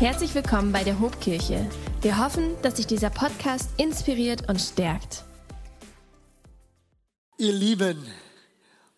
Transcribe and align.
Herzlich 0.00 0.34
willkommen 0.34 0.72
bei 0.72 0.82
der 0.82 0.98
Hobkirche. 0.98 1.68
Wir 2.00 2.24
hoffen, 2.24 2.56
dass 2.62 2.78
sich 2.78 2.86
dieser 2.86 3.10
Podcast 3.10 3.68
inspiriert 3.76 4.48
und 4.48 4.58
stärkt. 4.58 5.24
Ihr 7.36 7.52
Lieben, 7.52 8.06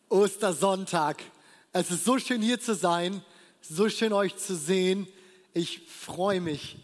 Ostersonntag. 0.08 1.20
Es 1.72 1.90
ist 1.90 2.04
so 2.04 2.20
schön 2.20 2.40
hier 2.40 2.60
zu 2.60 2.76
sein, 2.76 3.20
so 3.60 3.88
schön 3.88 4.12
euch 4.12 4.36
zu 4.36 4.54
sehen. 4.54 5.08
Ich 5.54 5.80
freue 5.88 6.40
mich, 6.40 6.76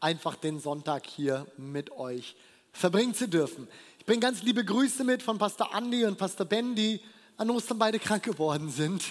einfach 0.00 0.36
den 0.36 0.58
Sonntag 0.58 1.06
hier 1.06 1.46
mit 1.58 1.90
euch 1.90 2.36
verbringen 2.72 3.12
zu 3.12 3.28
dürfen. 3.28 3.68
Ich 3.98 4.06
bringe 4.06 4.20
ganz 4.20 4.42
liebe 4.44 4.64
Grüße 4.64 5.04
mit 5.04 5.22
von 5.22 5.36
Pastor 5.36 5.68
Andy 5.76 6.06
und 6.06 6.16
Pastor 6.16 6.46
Ben, 6.46 6.74
die 6.74 7.02
an 7.36 7.50
Ostern 7.50 7.78
beide 7.78 7.98
krank 7.98 8.22
geworden 8.22 8.70
sind. 8.70 9.02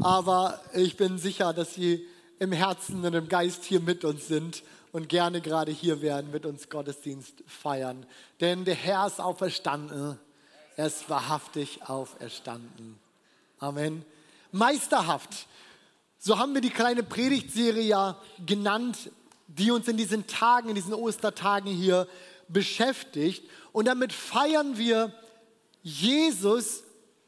Aber 0.00 0.62
ich 0.72 0.96
bin 0.96 1.18
sicher, 1.18 1.52
dass 1.52 1.74
sie 1.74 2.06
im 2.38 2.52
Herzen 2.52 3.04
und 3.04 3.14
im 3.14 3.28
Geist 3.28 3.64
hier 3.64 3.80
mit 3.80 4.04
uns 4.04 4.28
sind 4.28 4.62
und 4.92 5.08
gerne 5.08 5.40
gerade 5.40 5.72
hier 5.72 6.00
werden, 6.00 6.30
mit 6.30 6.46
uns 6.46 6.68
Gottesdienst 6.68 7.42
feiern. 7.46 8.06
Denn 8.40 8.64
der 8.64 8.74
Herr 8.74 9.06
ist 9.06 9.20
auferstanden. 9.20 10.18
Er 10.76 10.86
ist 10.86 11.08
wahrhaftig 11.08 11.82
auferstanden. 11.82 12.98
Amen. 13.58 14.04
Meisterhaft. 14.52 15.46
So 16.18 16.38
haben 16.38 16.54
wir 16.54 16.60
die 16.60 16.70
kleine 16.70 17.02
Predigtserie 17.02 17.82
ja 17.82 18.20
genannt, 18.44 19.10
die 19.46 19.70
uns 19.70 19.88
in 19.88 19.96
diesen 19.96 20.26
Tagen, 20.26 20.68
in 20.68 20.74
diesen 20.74 20.94
Ostertagen 20.94 21.70
hier 21.70 22.06
beschäftigt. 22.48 23.48
Und 23.72 23.86
damit 23.86 24.12
feiern 24.12 24.76
wir 24.76 25.12
Jesus 25.82 26.82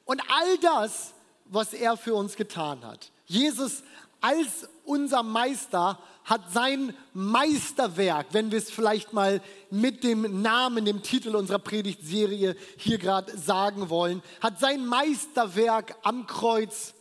und 0.04 0.20
all 0.28 0.58
das, 0.58 1.14
was 1.44 1.72
er 1.72 1.96
für 1.96 2.14
uns 2.14 2.36
getan 2.36 2.84
hat. 2.84 3.10
Jesus 3.26 3.82
als 4.20 4.68
unser 4.84 5.22
Meister 5.22 5.98
hat 6.24 6.52
sein 6.52 6.94
Meisterwerk, 7.14 8.26
wenn 8.32 8.50
wir 8.50 8.58
es 8.58 8.70
vielleicht 8.70 9.12
mal 9.12 9.40
mit 9.70 10.04
dem 10.04 10.42
Namen, 10.42 10.84
dem 10.84 11.02
Titel 11.02 11.34
unserer 11.34 11.58
Predigtserie 11.58 12.54
hier 12.76 12.98
gerade 12.98 13.36
sagen 13.36 13.88
wollen, 13.88 14.22
hat 14.40 14.60
sein 14.60 14.86
Meisterwerk 14.86 15.96
am 16.02 16.26
Kreuz 16.26 16.94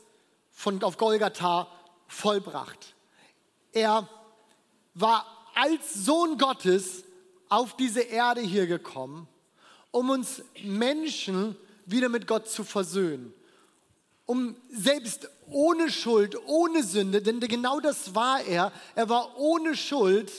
von, 0.51 0.81
auf 0.83 0.97
Golgatha 0.97 1.67
vollbracht. 2.07 2.95
Er 3.73 4.07
war 4.93 5.25
als 5.55 5.93
Sohn 5.93 6.37
Gottes 6.37 7.03
auf 7.49 7.75
diese 7.75 8.01
Erde 8.01 8.41
hier 8.41 8.67
gekommen, 8.67 9.27
um 9.91 10.09
uns 10.09 10.41
Menschen 10.63 11.55
wieder 11.85 12.09
mit 12.09 12.27
Gott 12.27 12.47
zu 12.47 12.63
versöhnen 12.63 13.33
um 14.27 14.55
selbst 14.69 15.29
ohne 15.47 15.89
Schuld, 15.89 16.37
ohne 16.45 16.83
Sünde, 16.83 17.21
denn 17.21 17.39
genau 17.39 17.79
das 17.79 18.13
war 18.13 18.41
er. 18.41 18.71
Er 18.93 19.09
war 19.09 19.37
ohne 19.39 19.75
Schuld 19.75 20.31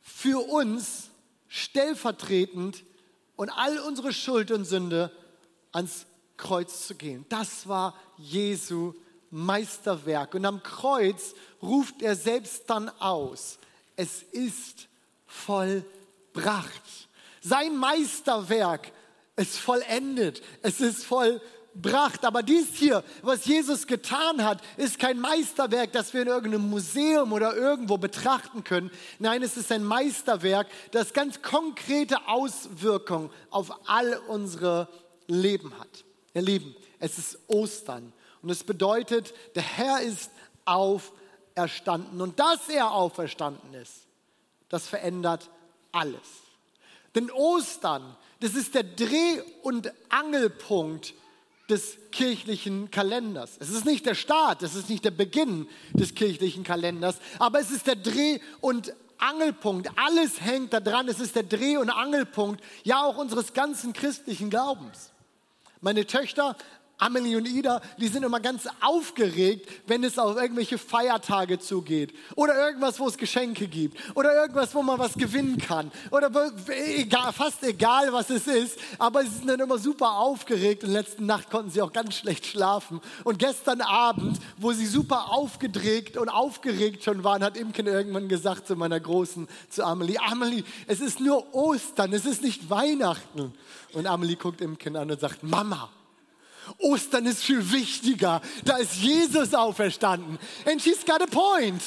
für 0.00 0.38
uns 0.50 1.10
stellvertretend 1.46 2.82
und 3.36 3.50
all 3.50 3.78
unsere 3.80 4.12
Schuld 4.12 4.50
und 4.50 4.64
Sünde 4.64 5.12
ans 5.70 6.06
Kreuz 6.38 6.86
zu 6.86 6.94
gehen. 6.94 7.26
Das 7.28 7.68
war 7.68 7.94
Jesu 8.16 8.94
Meisterwerk. 9.30 10.34
Und 10.34 10.46
am 10.46 10.62
Kreuz 10.62 11.34
ruft 11.60 12.00
er 12.00 12.16
selbst 12.16 12.70
dann 12.70 12.88
aus, 13.00 13.58
es 13.96 14.22
ist 14.22 14.88
vollbracht. 15.26 16.82
Sein 17.42 17.76
Meisterwerk 17.76 18.90
ist 19.36 19.58
vollendet, 19.58 20.42
es 20.62 20.80
ist 20.80 21.04
vollbracht 21.04 21.42
gebracht. 21.76 22.24
Aber 22.24 22.42
dies 22.42 22.74
hier, 22.74 23.04
was 23.22 23.44
Jesus 23.44 23.86
getan 23.86 24.44
hat, 24.44 24.60
ist 24.76 24.98
kein 24.98 25.20
Meisterwerk, 25.20 25.92
das 25.92 26.12
wir 26.12 26.22
in 26.22 26.28
irgendeinem 26.28 26.68
Museum 26.68 27.32
oder 27.32 27.54
irgendwo 27.56 27.98
betrachten 27.98 28.64
können. 28.64 28.90
Nein, 29.18 29.42
es 29.42 29.56
ist 29.56 29.70
ein 29.72 29.84
Meisterwerk, 29.84 30.66
das 30.90 31.12
ganz 31.12 31.42
konkrete 31.42 32.28
Auswirkungen 32.28 33.30
auf 33.50 33.88
all 33.88 34.18
unsere 34.28 34.88
Leben 35.26 35.78
hat. 35.78 36.04
Ihr 36.34 36.42
Lieben, 36.42 36.74
es 36.98 37.18
ist 37.18 37.38
Ostern 37.48 38.12
und 38.42 38.50
es 38.50 38.64
bedeutet, 38.64 39.34
der 39.54 39.62
Herr 39.62 40.00
ist 40.02 40.30
auferstanden 40.64 42.20
und 42.20 42.38
dass 42.38 42.68
er 42.68 42.92
auferstanden 42.92 43.74
ist, 43.74 44.06
das 44.68 44.88
verändert 44.88 45.48
alles. 45.92 46.20
Denn 47.14 47.30
Ostern, 47.30 48.16
das 48.40 48.54
ist 48.54 48.74
der 48.74 48.82
Dreh- 48.82 49.40
und 49.62 49.90
Angelpunkt 50.10 51.14
des 51.68 51.98
kirchlichen 52.12 52.90
Kalenders. 52.90 53.56
Es 53.58 53.70
ist 53.70 53.84
nicht 53.84 54.06
der 54.06 54.14
Start, 54.14 54.62
es 54.62 54.74
ist 54.74 54.88
nicht 54.88 55.04
der 55.04 55.10
Beginn 55.10 55.68
des 55.92 56.14
kirchlichen 56.14 56.64
Kalenders, 56.64 57.16
aber 57.38 57.60
es 57.60 57.70
ist 57.70 57.86
der 57.86 57.96
Dreh- 57.96 58.40
und 58.60 58.94
Angelpunkt. 59.18 59.90
Alles 59.96 60.40
hängt 60.40 60.72
da 60.72 60.80
dran. 60.80 61.08
Es 61.08 61.20
ist 61.20 61.34
der 61.36 61.42
Dreh- 61.42 61.78
und 61.78 61.90
Angelpunkt, 61.90 62.62
ja 62.84 63.02
auch 63.02 63.16
unseres 63.16 63.52
ganzen 63.52 63.92
christlichen 63.92 64.50
Glaubens. 64.50 65.12
Meine 65.80 66.06
Töchter 66.06 66.56
Amelie 66.98 67.36
und 67.36 67.46
Ida, 67.46 67.82
die 67.98 68.08
sind 68.08 68.22
immer 68.22 68.40
ganz 68.40 68.66
aufgeregt, 68.80 69.68
wenn 69.86 70.02
es 70.02 70.18
auf 70.18 70.36
irgendwelche 70.36 70.78
Feiertage 70.78 71.58
zugeht. 71.58 72.14
Oder 72.36 72.54
irgendwas, 72.54 72.98
wo 72.98 73.06
es 73.06 73.18
Geschenke 73.18 73.68
gibt. 73.68 73.98
Oder 74.16 74.34
irgendwas, 74.34 74.74
wo 74.74 74.82
man 74.82 74.98
was 74.98 75.12
gewinnen 75.12 75.58
kann. 75.58 75.92
Oder 76.10 76.30
egal, 76.68 77.34
fast 77.34 77.62
egal, 77.64 78.14
was 78.14 78.30
es 78.30 78.46
ist. 78.46 78.78
Aber 78.98 79.22
sie 79.24 79.28
sind 79.28 79.46
dann 79.48 79.60
immer 79.60 79.76
super 79.76 80.12
aufgeregt. 80.12 80.84
Und 80.84 80.90
letzte 80.90 81.22
Nacht 81.22 81.50
konnten 81.50 81.70
sie 81.70 81.82
auch 81.82 81.92
ganz 81.92 82.14
schlecht 82.14 82.46
schlafen. 82.46 83.02
Und 83.24 83.38
gestern 83.38 83.82
Abend, 83.82 84.38
wo 84.56 84.72
sie 84.72 84.86
super 84.86 85.32
aufgedreht 85.32 86.16
und 86.16 86.30
aufgeregt 86.30 87.04
schon 87.04 87.24
waren, 87.24 87.44
hat 87.44 87.58
Imken 87.58 87.86
irgendwann 87.86 88.28
gesagt 88.28 88.66
zu 88.66 88.74
meiner 88.74 89.00
Großen, 89.00 89.48
zu 89.68 89.84
Amelie, 89.84 90.18
Amelie, 90.18 90.64
es 90.86 91.00
ist 91.00 91.20
nur 91.20 91.54
Ostern, 91.54 92.14
es 92.14 92.24
ist 92.24 92.42
nicht 92.42 92.70
Weihnachten. 92.70 93.52
Und 93.92 94.06
Amelie 94.06 94.36
guckt 94.36 94.62
Imken 94.62 94.96
an 94.96 95.10
und 95.10 95.20
sagt, 95.20 95.42
Mama, 95.42 95.90
Ostern 96.78 97.26
ist 97.26 97.44
viel 97.44 97.72
wichtiger. 97.72 98.40
Da 98.64 98.76
ist 98.76 98.94
Jesus 98.96 99.54
auferstanden. 99.54 100.38
And 100.64 100.80
she's 100.80 101.04
got 101.04 101.22
a 101.22 101.26
point. 101.26 101.82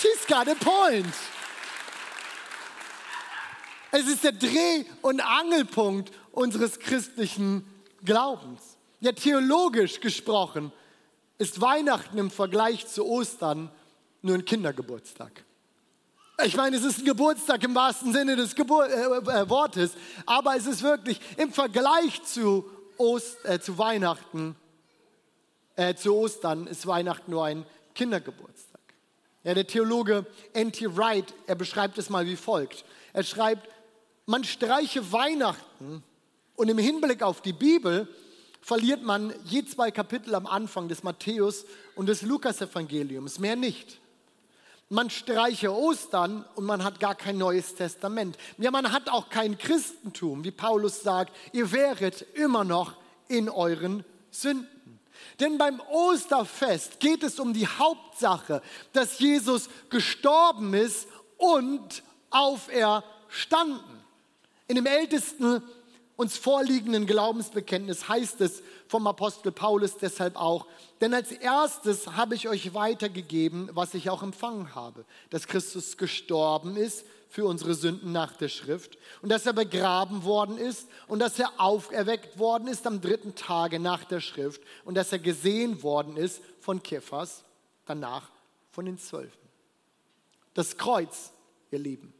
She's 0.00 0.26
got 0.26 0.48
a 0.48 0.54
point. 0.54 1.14
Es 3.92 4.08
ist 4.08 4.24
der 4.24 4.32
Dreh- 4.32 4.84
und 5.02 5.20
Angelpunkt 5.20 6.12
unseres 6.32 6.80
christlichen 6.80 7.64
Glaubens. 8.04 8.60
Ja, 9.00 9.12
theologisch 9.12 10.00
gesprochen 10.00 10.72
ist 11.38 11.60
Weihnachten 11.60 12.18
im 12.18 12.30
Vergleich 12.30 12.86
zu 12.86 13.06
Ostern 13.06 13.70
nur 14.22 14.34
ein 14.34 14.44
Kindergeburtstag. 14.44 15.44
Ich 16.44 16.56
meine, 16.56 16.76
es 16.76 16.82
ist 16.82 16.98
ein 16.98 17.04
Geburtstag 17.04 17.62
im 17.62 17.74
wahrsten 17.74 18.12
Sinne 18.12 18.34
des 18.34 18.56
Gebur 18.56 18.88
äh, 18.88 19.42
äh, 19.42 19.48
Wortes, 19.48 19.92
aber 20.26 20.56
es 20.56 20.66
ist 20.66 20.82
wirklich 20.82 21.20
im 21.36 21.52
Vergleich 21.52 22.24
zu 22.24 22.68
Ost, 22.98 23.44
äh, 23.44 23.60
zu 23.60 23.78
Weihnachten, 23.78 24.56
äh, 25.76 25.94
zu 25.94 26.14
Ostern 26.14 26.66
ist 26.66 26.86
Weihnachten 26.86 27.30
nur 27.30 27.44
ein 27.44 27.66
Kindergeburtstag. 27.94 28.80
Ja, 29.42 29.54
der 29.54 29.66
Theologe 29.66 30.26
N.T. 30.52 30.96
Wright, 30.96 31.34
er 31.46 31.54
beschreibt 31.54 31.98
es 31.98 32.10
mal 32.10 32.26
wie 32.26 32.36
folgt. 32.36 32.84
Er 33.12 33.24
schreibt, 33.24 33.68
man 34.26 34.44
streiche 34.44 35.12
Weihnachten 35.12 36.02
und 36.56 36.68
im 36.68 36.78
Hinblick 36.78 37.22
auf 37.22 37.42
die 37.42 37.52
Bibel 37.52 38.08
verliert 38.60 39.02
man 39.02 39.34
je 39.44 39.64
zwei 39.66 39.90
Kapitel 39.90 40.34
am 40.34 40.46
Anfang 40.46 40.88
des 40.88 41.02
Matthäus 41.02 41.66
und 41.94 42.06
des 42.06 42.22
Lukas-Evangeliums, 42.22 43.38
mehr 43.38 43.56
nicht 43.56 43.98
man 44.88 45.10
streiche 45.10 45.72
Ostern 45.72 46.44
und 46.54 46.64
man 46.64 46.84
hat 46.84 47.00
gar 47.00 47.14
kein 47.14 47.38
neues 47.38 47.74
Testament. 47.74 48.36
Ja, 48.58 48.70
man 48.70 48.92
hat 48.92 49.08
auch 49.08 49.28
kein 49.28 49.58
Christentum, 49.58 50.44
wie 50.44 50.50
Paulus 50.50 51.02
sagt, 51.02 51.34
ihr 51.52 51.72
wäret 51.72 52.22
immer 52.34 52.64
noch 52.64 52.96
in 53.28 53.48
euren 53.48 54.04
Sünden. 54.30 54.68
Denn 55.40 55.58
beim 55.58 55.80
Osterfest 55.90 57.00
geht 57.00 57.22
es 57.22 57.40
um 57.40 57.52
die 57.52 57.66
Hauptsache, 57.66 58.62
dass 58.92 59.18
Jesus 59.18 59.68
gestorben 59.90 60.74
ist 60.74 61.08
und 61.38 62.02
auferstanden. 62.30 63.80
In 64.68 64.76
dem 64.76 64.86
ältesten 64.86 65.62
uns 66.16 66.36
vorliegenden 66.36 67.06
Glaubensbekenntnis 67.06 68.08
heißt 68.08 68.40
es 68.40 68.62
vom 68.86 69.06
Apostel 69.06 69.50
Paulus 69.50 69.96
deshalb 69.96 70.36
auch, 70.36 70.66
denn 71.00 71.12
als 71.12 71.32
erstes 71.32 72.06
habe 72.16 72.34
ich 72.36 72.48
euch 72.48 72.72
weitergegeben, 72.74 73.68
was 73.72 73.94
ich 73.94 74.10
auch 74.10 74.22
empfangen 74.22 74.74
habe, 74.74 75.04
dass 75.30 75.48
Christus 75.48 75.96
gestorben 75.96 76.76
ist 76.76 77.04
für 77.28 77.46
unsere 77.46 77.74
Sünden 77.74 78.12
nach 78.12 78.36
der 78.36 78.48
Schrift 78.48 78.96
und 79.20 79.28
dass 79.28 79.44
er 79.44 79.54
begraben 79.54 80.22
worden 80.22 80.56
ist 80.56 80.86
und 81.08 81.18
dass 81.18 81.36
er 81.40 81.50
auferweckt 81.58 82.38
worden 82.38 82.68
ist 82.68 82.86
am 82.86 83.00
dritten 83.00 83.34
Tage 83.34 83.80
nach 83.80 84.04
der 84.04 84.20
Schrift 84.20 84.62
und 84.84 84.94
dass 84.94 85.10
er 85.10 85.18
gesehen 85.18 85.82
worden 85.82 86.16
ist 86.16 86.40
von 86.60 86.80
Kephas, 86.80 87.44
danach 87.86 88.30
von 88.70 88.84
den 88.84 88.98
Zwölfen. 88.98 89.48
Das 90.54 90.76
Kreuz, 90.78 91.32
ihr 91.72 91.80
Lieben, 91.80 92.14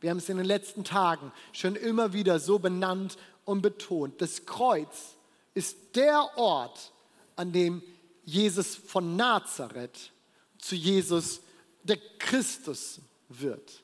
wir 0.00 0.10
haben 0.10 0.18
es 0.18 0.28
in 0.28 0.36
den 0.36 0.46
letzten 0.46 0.84
Tagen 0.84 1.32
schon 1.52 1.74
immer 1.74 2.12
wieder 2.12 2.38
so 2.38 2.58
benannt 2.58 3.16
und 3.48 3.62
betont, 3.62 4.20
das 4.20 4.44
Kreuz 4.44 5.16
ist 5.54 5.96
der 5.96 6.36
Ort, 6.36 6.92
an 7.34 7.50
dem 7.50 7.82
Jesus 8.26 8.74
von 8.76 9.16
Nazareth 9.16 10.12
zu 10.58 10.74
Jesus, 10.74 11.40
der 11.82 11.96
Christus 12.18 13.00
wird. 13.30 13.82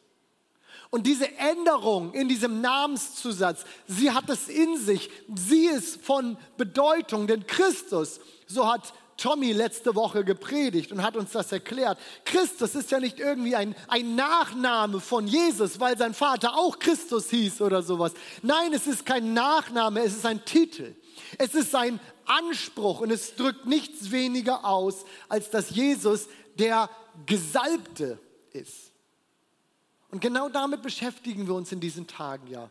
Und 0.90 1.06
diese 1.06 1.34
Änderung 1.38 2.12
in 2.12 2.28
diesem 2.28 2.60
Namenszusatz, 2.60 3.64
sie 3.86 4.10
hat 4.10 4.28
es 4.28 4.48
in 4.48 4.76
sich. 4.76 5.10
Sie 5.34 5.64
ist 5.64 6.04
von 6.04 6.36
Bedeutung, 6.58 7.26
denn 7.26 7.46
Christus, 7.46 8.20
so 8.46 8.70
hat 8.70 8.92
Tommy 9.16 9.52
letzte 9.52 9.94
Woche 9.94 10.24
gepredigt 10.24 10.92
und 10.92 11.02
hat 11.02 11.16
uns 11.16 11.32
das 11.32 11.52
erklärt. 11.52 11.98
Christus 12.24 12.74
ist 12.74 12.90
ja 12.90 13.00
nicht 13.00 13.18
irgendwie 13.18 13.56
ein, 13.56 13.74
ein 13.88 14.14
Nachname 14.16 15.00
von 15.00 15.26
Jesus, 15.26 15.80
weil 15.80 15.96
sein 15.96 16.14
Vater 16.14 16.56
auch 16.56 16.78
Christus 16.78 17.30
hieß 17.30 17.60
oder 17.60 17.82
sowas. 17.82 18.12
Nein, 18.42 18.72
es 18.72 18.86
ist 18.86 19.06
kein 19.06 19.34
Nachname, 19.34 20.00
es 20.00 20.16
ist 20.16 20.26
ein 20.26 20.44
Titel. 20.44 20.94
Es 21.38 21.54
ist 21.54 21.74
ein 21.74 22.00
Anspruch 22.26 23.00
und 23.00 23.10
es 23.10 23.36
drückt 23.36 23.66
nichts 23.66 24.10
weniger 24.10 24.64
aus, 24.64 25.04
als 25.28 25.50
dass 25.50 25.70
Jesus 25.70 26.28
der 26.58 26.90
Gesalbte 27.26 28.18
ist. 28.52 28.92
Und 30.10 30.20
genau 30.20 30.48
damit 30.48 30.82
beschäftigen 30.82 31.46
wir 31.46 31.54
uns 31.54 31.72
in 31.72 31.80
diesen 31.80 32.06
Tagen 32.06 32.46
ja. 32.48 32.70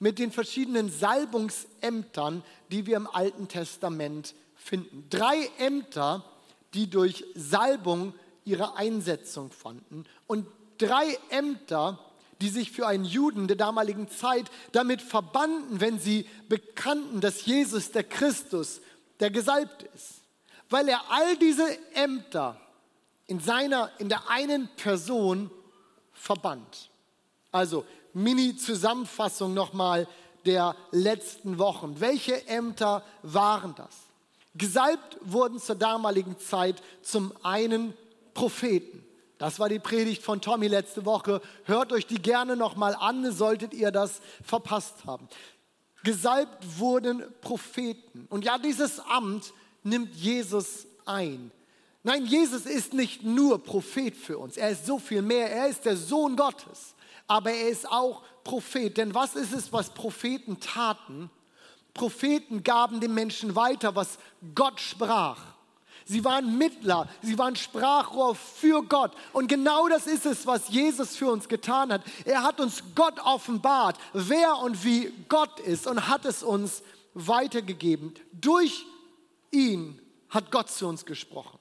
Mit 0.00 0.18
den 0.18 0.32
verschiedenen 0.32 0.90
Salbungsämtern, 0.90 2.42
die 2.72 2.86
wir 2.86 2.96
im 2.96 3.06
Alten 3.06 3.46
Testament 3.46 4.34
finden. 4.56 5.06
Drei 5.10 5.48
Ämter, 5.58 6.24
die 6.74 6.90
durch 6.90 7.24
Salbung 7.34 8.14
ihre 8.44 8.76
Einsetzung 8.76 9.50
fanden. 9.52 10.04
Und 10.26 10.46
drei 10.78 11.18
Ämter, 11.28 11.98
die 12.40 12.48
sich 12.48 12.72
für 12.72 12.86
einen 12.86 13.04
Juden 13.04 13.46
der 13.46 13.56
damaligen 13.56 14.08
Zeit 14.08 14.50
damit 14.72 15.02
verbanden, 15.02 15.80
wenn 15.80 15.98
sie 15.98 16.26
bekannten, 16.48 17.20
dass 17.20 17.44
Jesus 17.44 17.92
der 17.92 18.04
Christus, 18.04 18.80
der 19.20 19.30
Gesalbte 19.30 19.86
ist. 19.94 20.22
Weil 20.70 20.88
er 20.88 21.10
all 21.10 21.36
diese 21.36 21.66
Ämter 21.94 22.58
in 23.26 23.40
seiner, 23.40 23.90
in 23.98 24.08
der 24.08 24.30
einen 24.30 24.68
Person 24.76 25.50
verband. 26.12 26.90
Also 27.52 27.84
Mini-Zusammenfassung 28.12 29.54
nochmal 29.54 30.06
der 30.46 30.74
letzten 30.90 31.58
Wochen. 31.58 32.00
Welche 32.00 32.46
Ämter 32.46 33.04
waren 33.22 33.74
das? 33.76 33.94
Gesalbt 34.54 35.18
wurden 35.22 35.58
zur 35.58 35.76
damaligen 35.76 36.38
Zeit 36.38 36.82
zum 37.02 37.32
einen 37.42 37.94
Propheten. 38.34 39.04
Das 39.38 39.58
war 39.58 39.68
die 39.68 39.78
Predigt 39.78 40.22
von 40.22 40.40
Tommy 40.40 40.68
letzte 40.68 41.06
Woche. 41.06 41.40
Hört 41.64 41.92
euch 41.92 42.06
die 42.06 42.20
gerne 42.20 42.56
nochmal 42.56 42.94
an, 42.94 43.32
solltet 43.32 43.72
ihr 43.72 43.90
das 43.90 44.20
verpasst 44.42 45.06
haben. 45.06 45.28
Gesalbt 46.02 46.78
wurden 46.78 47.22
Propheten. 47.40 48.26
Und 48.28 48.44
ja, 48.44 48.58
dieses 48.58 49.00
Amt 49.00 49.52
nimmt 49.82 50.14
Jesus 50.14 50.86
ein. 51.06 51.50
Nein, 52.02 52.24
Jesus 52.24 52.64
ist 52.64 52.94
nicht 52.94 53.22
nur 53.22 53.62
Prophet 53.62 54.16
für 54.16 54.38
uns. 54.38 54.56
Er 54.56 54.70
ist 54.70 54.86
so 54.86 54.98
viel 54.98 55.22
mehr. 55.22 55.50
Er 55.50 55.68
ist 55.68 55.84
der 55.84 55.96
Sohn 55.96 56.36
Gottes. 56.36 56.94
Aber 57.30 57.52
er 57.52 57.68
ist 57.68 57.88
auch 57.88 58.22
Prophet. 58.42 58.96
Denn 58.96 59.14
was 59.14 59.36
ist 59.36 59.52
es, 59.52 59.72
was 59.72 59.90
Propheten 59.90 60.58
taten? 60.58 61.30
Propheten 61.94 62.64
gaben 62.64 62.98
den 62.98 63.14
Menschen 63.14 63.54
weiter, 63.54 63.94
was 63.94 64.18
Gott 64.56 64.80
sprach. 64.80 65.38
Sie 66.04 66.24
waren 66.24 66.58
Mittler, 66.58 67.08
sie 67.22 67.38
waren 67.38 67.54
Sprachrohr 67.54 68.34
für 68.34 68.82
Gott. 68.82 69.12
Und 69.32 69.46
genau 69.46 69.88
das 69.88 70.08
ist 70.08 70.26
es, 70.26 70.44
was 70.44 70.70
Jesus 70.70 71.14
für 71.14 71.30
uns 71.30 71.48
getan 71.48 71.92
hat. 71.92 72.02
Er 72.24 72.42
hat 72.42 72.58
uns 72.58 72.82
Gott 72.96 73.20
offenbart, 73.20 73.96
wer 74.12 74.58
und 74.58 74.82
wie 74.84 75.12
Gott 75.28 75.60
ist 75.60 75.86
und 75.86 76.08
hat 76.08 76.24
es 76.24 76.42
uns 76.42 76.82
weitergegeben. 77.14 78.12
Durch 78.32 78.84
ihn 79.52 80.00
hat 80.30 80.50
Gott 80.50 80.68
zu 80.68 80.88
uns 80.88 81.06
gesprochen. 81.06 81.60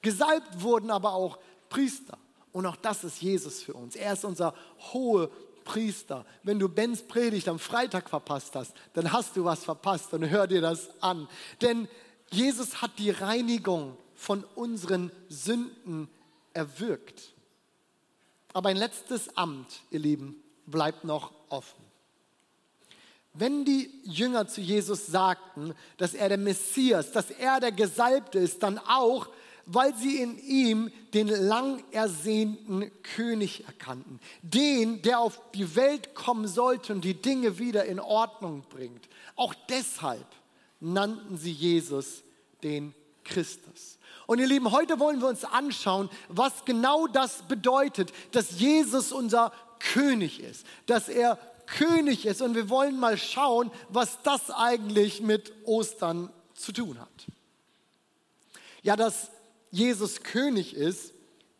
Gesalbt 0.00 0.62
wurden 0.62 0.90
aber 0.90 1.12
auch 1.12 1.38
Priester. 1.68 2.16
Und 2.52 2.66
auch 2.66 2.76
das 2.76 3.04
ist 3.04 3.20
Jesus 3.20 3.62
für 3.62 3.74
uns. 3.74 3.96
Er 3.96 4.12
ist 4.12 4.24
unser 4.24 4.54
hohe 4.92 5.30
Priester. 5.64 6.24
Wenn 6.42 6.58
du 6.58 6.68
Bens 6.68 7.02
Predigt 7.02 7.48
am 7.48 7.58
Freitag 7.58 8.08
verpasst 8.08 8.54
hast, 8.54 8.72
dann 8.94 9.12
hast 9.12 9.36
du 9.36 9.44
was 9.44 9.64
verpasst 9.64 10.12
und 10.14 10.28
hör 10.28 10.46
dir 10.46 10.60
das 10.60 10.88
an. 11.02 11.28
Denn 11.60 11.88
Jesus 12.30 12.80
hat 12.82 12.98
die 12.98 13.10
Reinigung 13.10 13.96
von 14.14 14.44
unseren 14.54 15.12
Sünden 15.28 16.08
erwirkt. 16.54 17.34
Aber 18.52 18.70
ein 18.70 18.76
letztes 18.76 19.36
Amt, 19.36 19.80
ihr 19.90 20.00
Lieben, 20.00 20.42
bleibt 20.66 21.04
noch 21.04 21.32
offen. 21.48 21.84
Wenn 23.34 23.64
die 23.64 23.90
Jünger 24.04 24.48
zu 24.48 24.60
Jesus 24.60 25.06
sagten, 25.06 25.74
dass 25.98 26.14
er 26.14 26.28
der 26.28 26.38
Messias, 26.38 27.12
dass 27.12 27.30
er 27.30 27.60
der 27.60 27.72
Gesalbte 27.72 28.38
ist, 28.38 28.62
dann 28.62 28.78
auch, 28.78 29.28
weil 29.68 29.94
sie 29.94 30.16
in 30.22 30.38
ihm 30.38 30.90
den 31.12 31.28
lang 31.28 31.84
ersehnten 31.92 32.90
König 33.02 33.66
erkannten. 33.66 34.18
Den, 34.42 35.02
der 35.02 35.20
auf 35.20 35.40
die 35.54 35.76
Welt 35.76 36.14
kommen 36.14 36.48
sollte 36.48 36.94
und 36.94 37.04
die 37.04 37.14
Dinge 37.14 37.58
wieder 37.58 37.84
in 37.84 38.00
Ordnung 38.00 38.64
bringt. 38.70 39.08
Auch 39.36 39.54
deshalb 39.68 40.26
nannten 40.80 41.36
sie 41.36 41.52
Jesus 41.52 42.22
den 42.62 42.94
Christus. 43.24 43.98
Und 44.26 44.38
ihr 44.40 44.46
Lieben, 44.46 44.72
heute 44.72 44.98
wollen 44.98 45.20
wir 45.20 45.28
uns 45.28 45.44
anschauen, 45.44 46.08
was 46.28 46.64
genau 46.64 47.06
das 47.06 47.42
bedeutet, 47.42 48.12
dass 48.32 48.58
Jesus 48.58 49.12
unser 49.12 49.52
König 49.78 50.40
ist, 50.40 50.66
dass 50.86 51.08
er 51.08 51.38
König 51.66 52.26
ist. 52.26 52.40
Und 52.40 52.54
wir 52.54 52.70
wollen 52.70 52.98
mal 52.98 53.18
schauen, 53.18 53.70
was 53.90 54.22
das 54.22 54.50
eigentlich 54.50 55.20
mit 55.20 55.52
Ostern 55.64 56.30
zu 56.54 56.72
tun 56.72 56.98
hat. 56.98 57.26
Ja, 58.82 58.96
das 58.96 59.30
Jesus 59.70 60.22
König 60.22 60.74
ist, 60.74 61.12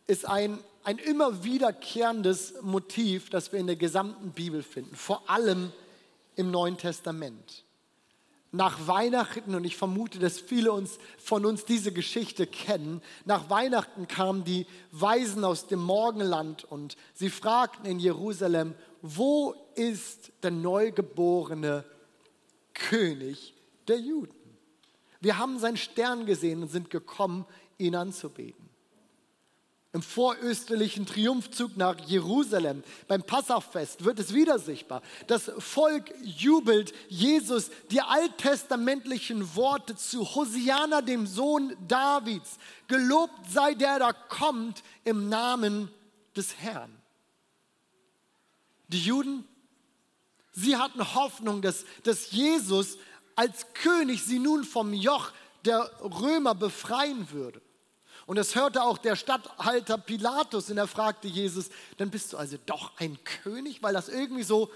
ist 0.07 0.25
ein, 0.25 0.59
ein 0.83 0.97
immer 0.97 1.43
wiederkehrendes 1.43 2.55
Motiv, 2.61 3.29
das 3.29 3.51
wir 3.51 3.59
in 3.59 3.67
der 3.67 3.75
gesamten 3.75 4.31
Bibel 4.31 4.63
finden, 4.63 4.95
vor 4.95 5.29
allem 5.29 5.71
im 6.35 6.51
Neuen 6.51 6.77
Testament. 6.77 7.63
Nach 8.51 8.87
Weihnachten, 8.87 9.53
und 9.53 9.63
ich 9.63 9.77
vermute, 9.77 10.17
dass 10.17 10.39
viele 10.39 10.71
uns, 10.71 10.97
von 11.19 11.45
uns 11.45 11.65
diese 11.65 11.91
Geschichte 11.91 12.47
kennen, 12.47 13.01
nach 13.25 13.51
Weihnachten 13.51 14.07
kamen 14.07 14.43
die 14.43 14.65
Weisen 14.91 15.43
aus 15.43 15.67
dem 15.67 15.79
Morgenland 15.79 16.63
und 16.63 16.97
sie 17.13 17.29
fragten 17.29 17.85
in 17.85 17.99
Jerusalem, 17.99 18.73
wo 19.03 19.53
ist 19.75 20.31
der 20.41 20.49
neugeborene 20.49 21.85
König 22.73 23.53
der 23.87 23.99
Juden? 23.99 24.33
Wir 25.21 25.37
haben 25.37 25.59
seinen 25.59 25.77
Stern 25.77 26.25
gesehen 26.25 26.63
und 26.63 26.71
sind 26.71 26.89
gekommen, 26.89 27.45
ihn 27.79 27.95
anzubeten. 27.95 28.69
Im 29.91 30.03
vorösterlichen 30.03 31.07
Triumphzug 31.07 31.75
nach 31.75 31.99
Jerusalem, 32.01 32.83
beim 33.07 33.23
Passachfest, 33.23 34.05
wird 34.05 34.19
es 34.19 34.35
wieder 34.35 34.59
sichtbar. 34.59 35.01
Das 35.25 35.51
Volk 35.57 36.13
jubelt 36.21 36.93
Jesus 37.07 37.71
die 37.89 38.01
alttestamentlichen 38.01 39.55
Worte 39.55 39.95
zu 39.95 40.35
Hosiana, 40.35 41.01
dem 41.01 41.25
Sohn 41.25 41.75
Davids. 41.87 42.59
Gelobt 42.87 43.49
sei 43.49 43.73
der, 43.73 43.97
der 43.97 44.13
kommt 44.13 44.83
im 45.05 45.27
Namen 45.27 45.89
des 46.35 46.55
Herrn. 46.57 46.95
Die 48.89 49.01
Juden, 49.01 49.43
sie 50.51 50.77
hatten 50.77 51.15
Hoffnung, 51.15 51.63
dass, 51.63 51.83
dass 52.03 52.29
Jesus 52.29 52.99
als 53.35 53.65
König 53.73 54.23
sie 54.23 54.37
nun 54.37 54.65
vom 54.65 54.93
Joch 54.93 55.31
der 55.65 55.89
Römer 56.01 56.53
befreien 56.53 57.31
würde. 57.31 57.59
Und 58.29 58.35
das 58.35 58.53
hörte 58.53 58.83
auch 58.83 58.99
der 58.99 59.15
Statthalter 59.15 59.97
Pilatus 59.97 60.69
und 60.69 60.77
er 60.77 60.85
fragte 60.85 61.27
Jesus, 61.27 61.71
dann 61.97 62.11
bist 62.11 62.31
du 62.31 62.37
also 62.37 62.57
doch 62.67 62.91
ein 62.99 63.17
König, 63.23 63.81
weil 63.81 63.95
das 63.95 64.07
irgendwie 64.07 64.43
so 64.43 64.69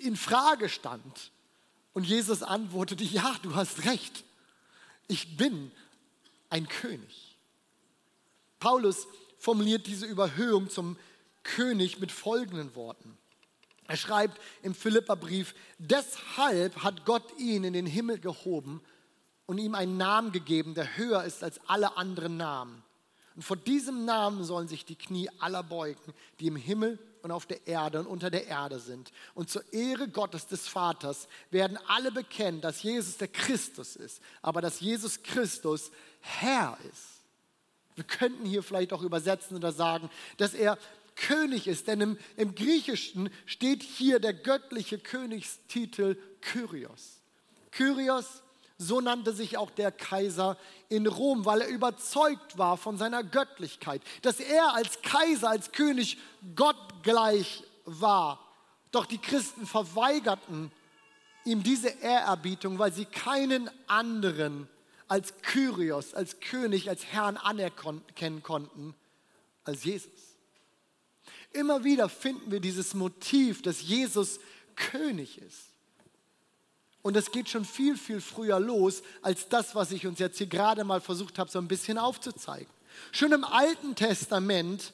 in 0.00 0.16
Frage 0.16 0.70
stand. 0.70 1.32
Und 1.92 2.04
Jesus 2.04 2.42
antwortete, 2.42 3.04
ja, 3.04 3.36
du 3.42 3.54
hast 3.54 3.84
recht, 3.84 4.24
ich 5.06 5.36
bin 5.36 5.70
ein 6.48 6.66
König. 6.66 7.36
Paulus 8.58 9.06
formuliert 9.38 9.86
diese 9.86 10.06
Überhöhung 10.06 10.70
zum 10.70 10.96
König 11.42 11.98
mit 11.98 12.10
folgenden 12.10 12.74
Worten. 12.74 13.18
Er 13.86 13.98
schreibt 13.98 14.40
im 14.62 14.74
Philipperbrief, 14.74 15.54
deshalb 15.76 16.82
hat 16.82 17.04
Gott 17.04 17.38
ihn 17.38 17.64
in 17.64 17.74
den 17.74 17.84
Himmel 17.84 18.18
gehoben 18.18 18.80
und 19.46 19.58
ihm 19.58 19.74
einen 19.74 19.96
Namen 19.96 20.32
gegeben, 20.32 20.74
der 20.74 20.96
höher 20.96 21.24
ist 21.24 21.42
als 21.42 21.60
alle 21.66 21.96
anderen 21.96 22.36
Namen. 22.36 22.82
Und 23.36 23.42
vor 23.42 23.56
diesem 23.56 24.04
Namen 24.04 24.44
sollen 24.44 24.66
sich 24.66 24.84
die 24.84 24.96
Knie 24.96 25.28
aller 25.38 25.62
beugen, 25.62 26.14
die 26.40 26.46
im 26.46 26.56
Himmel 26.56 26.98
und 27.22 27.30
auf 27.30 27.44
der 27.44 27.66
Erde 27.66 28.00
und 28.00 28.06
unter 28.06 28.30
der 28.30 28.46
Erde 28.46 28.80
sind. 28.80 29.12
Und 29.34 29.50
zur 29.50 29.62
Ehre 29.72 30.08
Gottes 30.08 30.46
des 30.46 30.66
Vaters 30.68 31.28
werden 31.50 31.78
alle 31.86 32.10
bekennen, 32.10 32.60
dass 32.60 32.82
Jesus 32.82 33.18
der 33.18 33.28
Christus 33.28 33.94
ist, 33.96 34.22
aber 34.42 34.62
dass 34.62 34.80
Jesus 34.80 35.22
Christus 35.22 35.90
Herr 36.20 36.78
ist. 36.90 37.16
Wir 37.94 38.04
könnten 38.04 38.46
hier 38.46 38.62
vielleicht 38.62 38.92
auch 38.92 39.02
übersetzen 39.02 39.56
oder 39.56 39.72
sagen, 39.72 40.08
dass 40.38 40.54
er 40.54 40.78
König 41.14 41.66
ist, 41.66 41.88
denn 41.88 42.00
im, 42.00 42.18
im 42.36 42.54
Griechischen 42.54 43.30
steht 43.46 43.82
hier 43.82 44.20
der 44.20 44.34
göttliche 44.34 44.98
Königstitel 44.98 46.16
Kyrios. 46.42 47.20
Kyrios 47.70 48.42
So 48.78 49.00
nannte 49.00 49.32
sich 49.32 49.56
auch 49.56 49.70
der 49.70 49.90
Kaiser 49.90 50.58
in 50.88 51.06
Rom, 51.06 51.44
weil 51.46 51.62
er 51.62 51.68
überzeugt 51.68 52.58
war 52.58 52.76
von 52.76 52.98
seiner 52.98 53.24
Göttlichkeit, 53.24 54.02
dass 54.22 54.38
er 54.38 54.74
als 54.74 55.00
Kaiser, 55.00 55.48
als 55.48 55.72
König 55.72 56.18
gottgleich 56.54 57.64
war. 57.84 58.46
Doch 58.90 59.06
die 59.06 59.18
Christen 59.18 59.66
verweigerten 59.66 60.70
ihm 61.44 61.62
diese 61.62 61.88
Ehrerbietung, 61.88 62.78
weil 62.78 62.92
sie 62.92 63.06
keinen 63.06 63.70
anderen 63.86 64.68
als 65.08 65.34
Kyrios, 65.42 66.14
als 66.14 66.40
König, 66.40 66.88
als 66.88 67.06
Herrn 67.06 67.36
anerkennen 67.36 68.42
konnten 68.42 68.94
als 69.64 69.84
Jesus. 69.84 70.10
Immer 71.52 71.84
wieder 71.84 72.08
finden 72.08 72.50
wir 72.50 72.60
dieses 72.60 72.94
Motiv, 72.94 73.62
dass 73.62 73.82
Jesus 73.82 74.40
König 74.74 75.38
ist. 75.38 75.75
Und 77.06 77.14
das 77.14 77.30
geht 77.30 77.48
schon 77.48 77.64
viel, 77.64 77.96
viel 77.96 78.20
früher 78.20 78.58
los, 78.58 79.00
als 79.22 79.48
das, 79.48 79.76
was 79.76 79.92
ich 79.92 80.08
uns 80.08 80.18
jetzt 80.18 80.38
hier 80.38 80.48
gerade 80.48 80.82
mal 80.82 81.00
versucht 81.00 81.38
habe, 81.38 81.48
so 81.48 81.60
ein 81.60 81.68
bisschen 81.68 81.98
aufzuzeigen. 81.98 82.66
Schon 83.12 83.30
im 83.30 83.44
Alten 83.44 83.94
Testament 83.94 84.92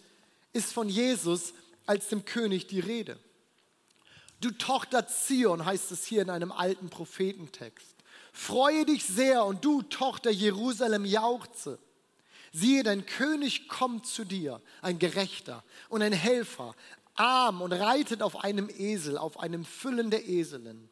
ist 0.52 0.74
von 0.74 0.90
Jesus 0.90 1.54
als 1.86 2.08
dem 2.08 2.26
König 2.26 2.66
die 2.66 2.80
Rede. 2.80 3.18
Du 4.42 4.50
Tochter 4.50 5.08
Zion 5.08 5.64
heißt 5.64 5.90
es 5.90 6.04
hier 6.04 6.20
in 6.20 6.28
einem 6.28 6.52
alten 6.52 6.90
Prophetentext. 6.90 7.96
Freue 8.34 8.84
dich 8.84 9.04
sehr 9.04 9.46
und 9.46 9.64
du 9.64 9.80
Tochter 9.80 10.30
Jerusalem 10.30 11.06
jauchze. 11.06 11.78
Siehe, 12.52 12.82
dein 12.82 13.06
König 13.06 13.68
kommt 13.68 14.06
zu 14.06 14.26
dir, 14.26 14.60
ein 14.82 14.98
Gerechter 14.98 15.64
und 15.88 16.02
ein 16.02 16.12
Helfer, 16.12 16.74
arm 17.14 17.62
und 17.62 17.72
reitet 17.72 18.20
auf 18.20 18.44
einem 18.44 18.68
Esel, 18.68 19.16
auf 19.16 19.40
einem 19.40 19.64
Füllen 19.64 20.10
der 20.10 20.28
Eselin. 20.28 20.90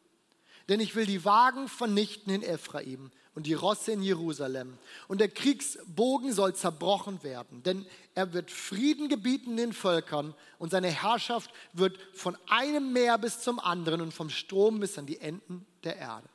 Denn 0.71 0.79
ich 0.79 0.95
will 0.95 1.05
die 1.05 1.25
Wagen 1.25 1.67
vernichten 1.67 2.33
in 2.33 2.43
Ephraim 2.43 3.11
und 3.35 3.45
die 3.45 3.53
Rosse 3.53 3.91
in 3.91 4.01
Jerusalem. 4.01 4.77
Und 5.09 5.19
der 5.19 5.27
Kriegsbogen 5.27 6.31
soll 6.31 6.55
zerbrochen 6.55 7.21
werden. 7.23 7.61
Denn 7.61 7.85
er 8.15 8.31
wird 8.31 8.49
Frieden 8.49 9.09
gebieten 9.09 9.57
den 9.57 9.73
Völkern 9.73 10.33
und 10.59 10.71
seine 10.71 10.87
Herrschaft 10.87 11.51
wird 11.73 11.99
von 12.13 12.37
einem 12.47 12.93
Meer 12.93 13.17
bis 13.17 13.41
zum 13.41 13.59
anderen 13.59 13.99
und 13.99 14.13
vom 14.13 14.29
Strom 14.29 14.79
bis 14.79 14.97
an 14.97 15.05
die 15.05 15.19
Enden 15.19 15.65
der 15.83 15.97
Erde. 15.97 16.29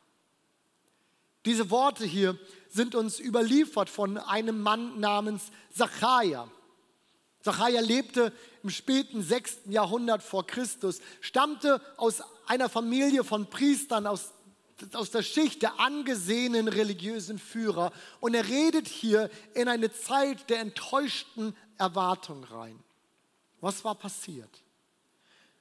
Diese 1.47 1.71
Worte 1.71 2.05
hier 2.05 2.39
sind 2.69 2.95
uns 2.95 3.19
überliefert 3.19 3.89
von 3.89 4.19
einem 4.19 4.61
Mann 4.61 5.01
namens 5.01 5.51
Zachariah. 5.73 6.51
Zachariah 7.47 7.81
lebte 7.81 8.33
im 8.65 8.71
späten 8.71 9.23
6. 9.23 9.59
Jahrhundert 9.67 10.25
vor 10.25 10.49
Christus, 10.49 11.01
stammte 11.21 11.81
aus 11.97 12.21
einer 12.49 12.69
Familie 12.69 13.23
von 13.23 13.49
Priestern, 13.49 14.09
aus, 14.09 14.33
aus 14.93 15.13
der 15.13 15.23
Schicht 15.23 15.63
der 15.63 15.79
angesehenen 15.79 16.67
religiösen 16.67 17.39
Führer. 17.39 17.93
Und 18.19 18.35
er 18.35 18.49
redet 18.49 18.89
hier 18.89 19.31
in 19.55 19.69
eine 19.69 19.93
Zeit 19.93 20.51
der 20.51 20.59
enttäuschten 20.59 21.57
Erwartung 21.79 22.43
rein. 22.43 22.83
Was 23.61 23.85
war 23.85 23.95
passiert? 23.95 24.65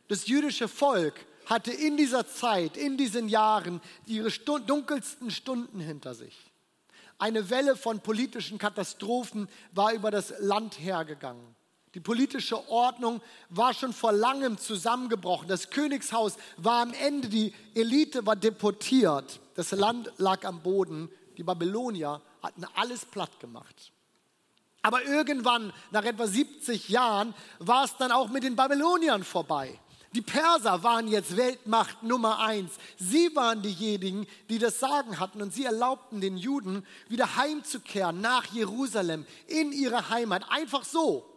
Das 0.07 0.25
jüdische 0.25 0.67
Volk 0.67 1.23
hatte 1.45 1.71
in 1.71 1.97
dieser 1.97 2.25
Zeit, 2.25 2.77
in 2.77 2.97
diesen 2.97 3.29
Jahren 3.29 3.79
ihre 4.07 4.31
dunkelsten 4.31 5.29
Stunden 5.29 5.79
hinter 5.79 6.15
sich. 6.15 6.35
Eine 7.19 7.51
Welle 7.51 7.75
von 7.75 7.99
politischen 7.99 8.57
Katastrophen 8.57 9.47
war 9.71 9.93
über 9.93 10.09
das 10.09 10.33
Land 10.39 10.79
hergegangen. 10.79 11.55
Die 11.95 12.01
politische 12.01 12.69
Ordnung 12.69 13.21
war 13.49 13.73
schon 13.73 13.93
vor 13.93 14.11
langem 14.11 14.57
zusammengebrochen. 14.57 15.47
Das 15.47 15.69
Königshaus 15.69 16.35
war 16.57 16.81
am 16.81 16.93
Ende, 16.93 17.29
die 17.29 17.53
Elite 17.73 18.25
war 18.25 18.35
deportiert. 18.35 19.39
Das 19.55 19.71
Land 19.71 20.11
lag 20.17 20.43
am 20.43 20.61
Boden. 20.61 21.09
Die 21.37 21.43
Babylonier 21.43 22.21
hatten 22.43 22.65
alles 22.75 23.05
platt 23.05 23.39
gemacht. 23.39 23.93
Aber 24.81 25.05
irgendwann, 25.05 25.71
nach 25.91 26.03
etwa 26.03 26.27
70 26.27 26.89
Jahren, 26.89 27.33
war 27.59 27.85
es 27.85 27.95
dann 27.95 28.11
auch 28.11 28.27
mit 28.27 28.43
den 28.43 28.57
Babyloniern 28.57 29.23
vorbei. 29.23 29.79
Die 30.13 30.21
Perser 30.21 30.83
waren 30.83 31.07
jetzt 31.07 31.37
Weltmacht 31.37 32.03
Nummer 32.03 32.39
eins. 32.39 32.73
Sie 32.97 33.33
waren 33.35 33.61
diejenigen, 33.61 34.27
die 34.49 34.59
das 34.59 34.81
Sagen 34.81 35.19
hatten 35.21 35.41
und 35.41 35.53
sie 35.53 35.63
erlaubten 35.63 36.19
den 36.19 36.37
Juden 36.37 36.85
wieder 37.07 37.37
heimzukehren 37.37 38.19
nach 38.19 38.45
Jerusalem 38.47 39.25
in 39.47 39.71
ihre 39.71 40.09
Heimat. 40.09 40.43
Einfach 40.49 40.83
so. 40.83 41.31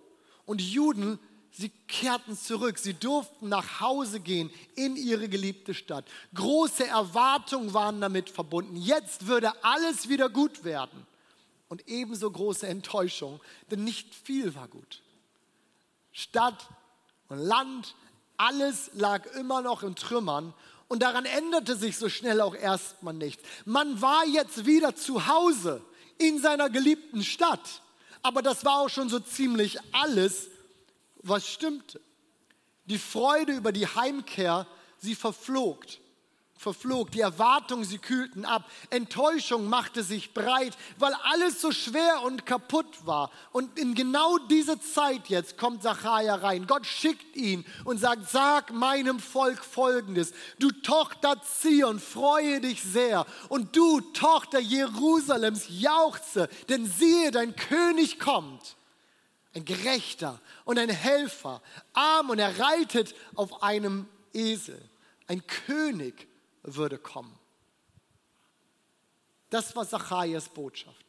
Und 0.49 0.63
Juden, 0.63 1.19
sie 1.51 1.71
kehrten 1.89 2.35
zurück. 2.35 2.79
Sie 2.79 2.95
durften 2.95 3.51
nach 3.51 3.81
Hause 3.83 4.19
gehen 4.19 4.51
in 4.77 4.97
ihre 4.97 5.29
geliebte 5.29 5.75
Stadt. 5.75 6.07
Große 6.33 6.87
Erwartungen 6.87 7.75
waren 7.75 8.01
damit 8.01 8.31
verbunden. 8.31 8.75
Jetzt 8.75 9.27
würde 9.27 9.53
alles 9.63 10.09
wieder 10.09 10.31
gut 10.31 10.65
werden. 10.65 11.07
Und 11.69 11.87
ebenso 11.87 12.31
große 12.31 12.67
Enttäuschung, 12.67 13.41
denn 13.71 13.85
nicht 13.85 14.15
viel 14.15 14.55
war 14.55 14.69
gut. 14.69 15.03
Stadt 16.13 16.67
und 17.29 17.37
Land 17.41 17.95
alles 18.39 18.91
lag 18.95 19.27
immer 19.35 19.61
noch 19.61 19.83
in 19.83 19.97
Trümmern 19.97 20.55
und 20.87 21.03
daran 21.03 21.27
änderte 21.27 21.77
sich 21.77 21.99
so 21.99 22.09
schnell 22.09 22.41
auch 22.41 22.55
erstmal 22.55 23.13
nichts. 23.13 23.43
Man 23.67 24.01
war 24.01 24.25
jetzt 24.25 24.65
wieder 24.65 24.97
zu 24.97 25.27
Hause 25.27 25.83
in 26.17 26.41
seiner 26.41 26.71
geliebten 26.71 27.23
Stadt, 27.23 27.83
aber 28.23 28.43
das 28.43 28.65
war 28.65 28.81
auch 28.81 28.89
schon 28.89 29.09
so 29.09 29.21
ziemlich 29.21 29.79
alles, 29.93 30.49
was 31.23 31.47
stimmte. 31.47 32.01
Die 32.87 32.99
Freude 32.99 33.53
über 33.53 33.73
die 33.73 33.87
Heimkehr, 33.87 34.67
sie 34.99 35.15
verflog 35.15 35.85
verflog, 36.59 37.13
die 37.13 37.21
Erwartungen, 37.21 37.85
sie 37.85 37.99
kühlten 37.99 38.45
ab, 38.45 38.69
Enttäuschung 38.91 39.69
machte 39.69 40.03
sich 40.03 40.35
breit, 40.35 40.77
weil 40.99 41.15
alles 41.23 41.61
so 41.61 41.71
schwer 41.71 42.23
und 42.25 42.45
kaputt 42.45 43.07
war. 43.07 43.31
Und 43.53 43.79
in 43.79 43.95
genau 43.95 44.39
diese 44.39 44.81
Zeit 44.81 45.29
jetzt 45.29 45.57
kommt 45.57 45.85
Zachariah 45.85 46.35
rein. 46.35 46.67
Gott 46.67 46.85
schickt 46.85 47.37
ihn 47.37 47.65
und 47.85 47.99
sagt, 47.99 48.29
sag 48.29 48.73
meinem 48.73 49.21
Volk 49.21 49.65
Folgendes, 49.65 50.33
du 50.59 50.71
Tochter 50.73 51.41
Zion, 51.43 52.01
freue 52.01 52.61
dich 52.61 52.83
sehr 52.83 53.25
und 53.49 53.77
du 53.77 54.01
Tochter 54.01 54.59
Jerusalems, 54.59 55.67
jauchze, 55.69 56.49
denn 56.69 56.87
siehe, 56.87 57.31
dein 57.31 57.55
König 57.55 58.19
kommt. 58.19 58.77
Ein 59.55 59.65
Gerechter 59.65 60.41
und 60.65 60.79
ein 60.79 60.91
Helfer, 60.91 61.63
arm 61.93 62.31
und 62.31 62.39
er 62.39 62.59
reitet 62.59 63.15
auf 63.35 63.63
einem 63.63 64.07
Esel. 64.33 64.81
Ein 65.27 65.47
König 65.47 66.29
würde 66.63 66.99
kommen. 66.99 67.39
Das 69.51 69.75
war 69.75 69.89
Zacharias 69.89 70.49
Botschaft. 70.49 71.05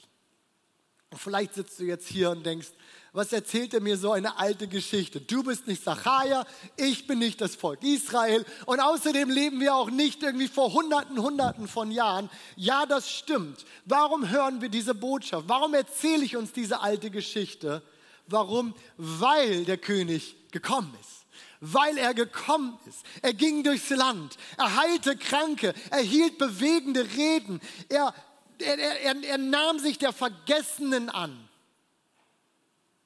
Und 1.11 1.19
vielleicht 1.19 1.55
sitzt 1.55 1.79
du 1.79 1.85
jetzt 1.85 2.07
hier 2.07 2.29
und 2.29 2.45
denkst, 2.45 2.69
was 3.13 3.33
erzählt 3.33 3.73
er 3.73 3.81
mir 3.81 3.97
so 3.97 4.11
eine 4.11 4.37
alte 4.37 4.67
Geschichte? 4.67 5.19
Du 5.19 5.41
bist 5.41 5.65
nicht 5.65 5.83
Zacharia, 5.83 6.45
ich 6.77 7.07
bin 7.07 7.17
nicht 7.17 7.41
das 7.41 7.55
Volk 7.55 7.83
Israel 7.83 8.45
und 8.67 8.79
außerdem 8.79 9.31
leben 9.31 9.59
wir 9.59 9.75
auch 9.75 9.89
nicht 9.89 10.21
irgendwie 10.21 10.47
vor 10.47 10.71
Hunderten, 10.71 11.19
Hunderten 11.19 11.67
von 11.67 11.89
Jahren. 11.89 12.29
Ja, 12.55 12.85
das 12.85 13.09
stimmt. 13.09 13.65
Warum 13.85 14.29
hören 14.29 14.61
wir 14.61 14.69
diese 14.69 14.93
Botschaft? 14.93 15.49
Warum 15.49 15.73
erzähle 15.73 16.23
ich 16.23 16.37
uns 16.37 16.51
diese 16.51 16.81
alte 16.81 17.09
Geschichte? 17.09 17.81
Warum? 18.27 18.75
Weil 18.97 19.65
der 19.65 19.79
König 19.79 20.35
gekommen 20.51 20.93
ist 21.01 21.18
weil 21.59 21.97
er 21.97 22.13
gekommen 22.13 22.77
ist. 22.87 23.05
Er 23.21 23.33
ging 23.33 23.63
durchs 23.63 23.89
Land, 23.89 24.37
er 24.57 24.75
heilte 24.75 25.17
Kranke, 25.17 25.73
er 25.89 26.01
hielt 26.01 26.37
bewegende 26.37 27.05
Reden, 27.15 27.61
er, 27.89 28.13
er, 28.59 28.77
er, 28.77 29.23
er 29.23 29.37
nahm 29.37 29.79
sich 29.79 29.97
der 29.97 30.13
Vergessenen 30.13 31.09
an. 31.09 31.49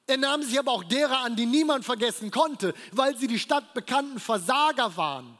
Er 0.06 0.18
nahm 0.18 0.42
sich 0.42 0.58
aber 0.58 0.72
auch 0.72 0.84
derer 0.84 1.20
an, 1.20 1.34
die 1.34 1.46
niemand 1.46 1.84
vergessen 1.84 2.30
konnte, 2.30 2.74
weil 2.92 3.16
sie 3.16 3.26
die 3.26 3.38
stadtbekannten 3.38 4.20
Versager 4.20 4.96
waren. 4.96 5.38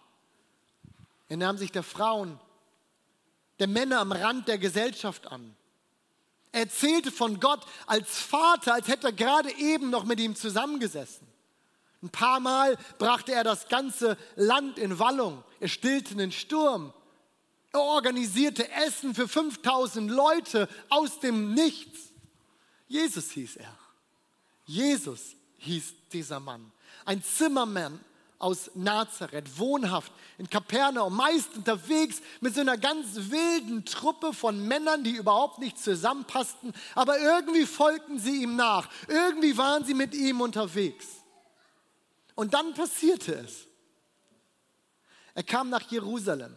Er 1.29 1.37
nahm 1.37 1.59
sich 1.59 1.71
der 1.71 1.83
Frauen, 1.83 2.41
der 3.59 3.67
Männer 3.67 4.01
am 4.01 4.13
Rand 4.13 4.49
der 4.49 4.59
Gesellschaft 4.59 5.31
an. 5.31 5.55
Er 6.53 6.63
erzählte 6.63 7.11
von 7.11 7.41
Gott 7.41 7.67
als 7.87 8.19
Vater, 8.19 8.75
als 8.75 8.89
hätte 8.89 9.09
er 9.09 9.13
gerade 9.13 9.55
eben 9.57 9.91
noch 9.91 10.05
mit 10.05 10.21
ihm 10.21 10.35
zusammengesessen. 10.35 11.27
Ein 12.05 12.11
paar 12.11 12.39
Mal 12.39 12.77
brachte 12.99 13.33
er 13.33 13.45
das 13.45 13.67
ganze 13.69 14.19
Land 14.37 14.79
in 14.79 14.99
Wallung. 14.99 15.43
Er 15.59 15.69
stillte 15.69 16.15
den 16.15 16.33
Sturm. 16.33 16.93
Er 17.73 17.81
organisierte 17.81 18.71
Essen 18.73 19.15
für 19.15 19.27
5000 19.27 20.11
Leute 20.11 20.69
aus 20.91 21.19
dem 21.21 21.55
Nichts. 21.55 22.11
Jesus 22.89 23.31
hieß 23.31 23.57
er. 23.57 23.75
Jesus 24.67 25.35
hieß 25.57 25.95
dieser 26.13 26.41
Mann. 26.41 26.71
Ein 27.07 27.23
Zimmermann 27.23 27.99
aus 28.39 28.71
Nazareth, 28.75 29.59
wohnhaft 29.59 30.13
in 30.37 30.51
Kapernaum, 30.51 31.17
meist 31.17 31.57
unterwegs 31.57 32.21
mit 32.43 32.55
so 32.55 32.61
einer 32.61 32.77
ganz 32.77 33.31
wilden 33.31 33.87
Truppe 33.87 34.35
von 34.35 34.69
Männern, 34.69 35.05
die 35.05 35.13
überhaupt 35.13 35.59
nicht 35.59 35.79
zusammenpassten, 35.79 36.75
aber 36.95 37.19
irgendwie 37.19 37.65
folgten 37.65 38.19
sie 38.19 38.43
ihm 38.43 38.57
nach. 38.57 38.91
Irgendwie 39.09 39.57
waren 39.57 39.87
sie 39.87 39.95
mit 39.95 40.15
ihm 40.15 40.43
unterwegs. 40.43 41.24
Und 42.35 42.55
dann 42.55 42.75
passierte 42.75 43.35
es. 43.35 43.67
Er 45.35 45.43
kam 45.43 45.69
nach 45.71 45.91
Jerusalem. 45.91 46.55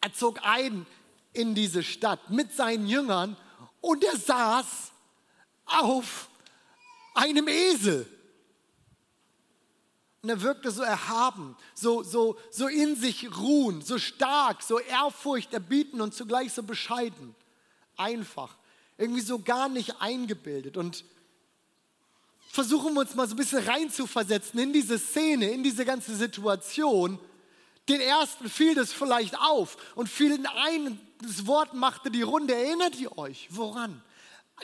Er 0.00 0.12
zog 0.12 0.40
ein 0.42 0.86
in 1.32 1.54
diese 1.54 1.82
Stadt 1.82 2.30
mit 2.30 2.52
seinen 2.52 2.86
Jüngern 2.86 3.36
und 3.80 4.04
er 4.04 4.16
saß 4.16 4.92
auf 5.66 6.28
einem 7.14 7.48
Esel. 7.48 8.08
Und 10.22 10.30
er 10.30 10.40
wirkte 10.40 10.70
so 10.70 10.82
erhaben, 10.82 11.54
so, 11.74 12.02
so, 12.02 12.38
so 12.50 12.66
in 12.66 12.96
sich 12.96 13.36
ruhen, 13.36 13.82
so 13.82 13.98
stark, 13.98 14.62
so 14.62 14.78
Ehrfurcht 14.78 15.52
erbieten 15.52 16.00
und 16.00 16.14
zugleich 16.14 16.52
so 16.52 16.62
bescheiden. 16.62 17.34
Einfach. 17.96 18.56
Irgendwie 18.96 19.20
so 19.20 19.40
gar 19.40 19.68
nicht 19.68 20.00
eingebildet. 20.00 20.76
Und 20.76 21.04
versuchen 22.54 22.94
wir 22.94 23.00
uns 23.00 23.16
mal 23.16 23.26
so 23.26 23.34
ein 23.34 23.36
bisschen 23.36 23.66
reinzuversetzen 23.66 24.60
in 24.60 24.72
diese 24.72 24.96
Szene, 24.96 25.50
in 25.50 25.64
diese 25.64 25.84
ganze 25.84 26.14
Situation. 26.14 27.18
Den 27.88 28.00
ersten 28.00 28.48
fiel 28.48 28.76
das 28.76 28.92
vielleicht 28.92 29.36
auf 29.40 29.76
und 29.96 30.08
fiel 30.08 30.38
ein, 30.64 31.00
das 31.20 31.48
Wort 31.48 31.74
machte 31.74 32.12
die 32.12 32.22
Runde. 32.22 32.54
Erinnert 32.54 32.94
ihr 32.94 33.18
euch? 33.18 33.48
Woran? 33.50 34.00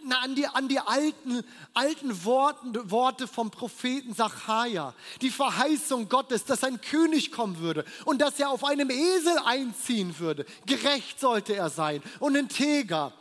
Na, 0.04 0.20
an 0.20 0.36
die, 0.36 0.46
an 0.46 0.68
die 0.68 0.78
alten, 0.78 1.42
alten 1.74 2.24
Worten, 2.24 2.90
Worte 2.92 3.26
vom 3.26 3.50
Propheten 3.50 4.14
Sacharja. 4.14 4.94
Die 5.20 5.30
Verheißung 5.30 6.08
Gottes, 6.08 6.44
dass 6.44 6.62
ein 6.62 6.80
König 6.80 7.32
kommen 7.32 7.58
würde 7.58 7.84
und 8.04 8.20
dass 8.20 8.38
er 8.38 8.50
auf 8.50 8.62
einem 8.62 8.88
Esel 8.88 9.36
einziehen 9.44 10.16
würde. 10.20 10.46
Gerecht 10.64 11.18
sollte 11.18 11.56
er 11.56 11.70
sein 11.70 12.04
und 12.20 12.36
integer 12.36 13.12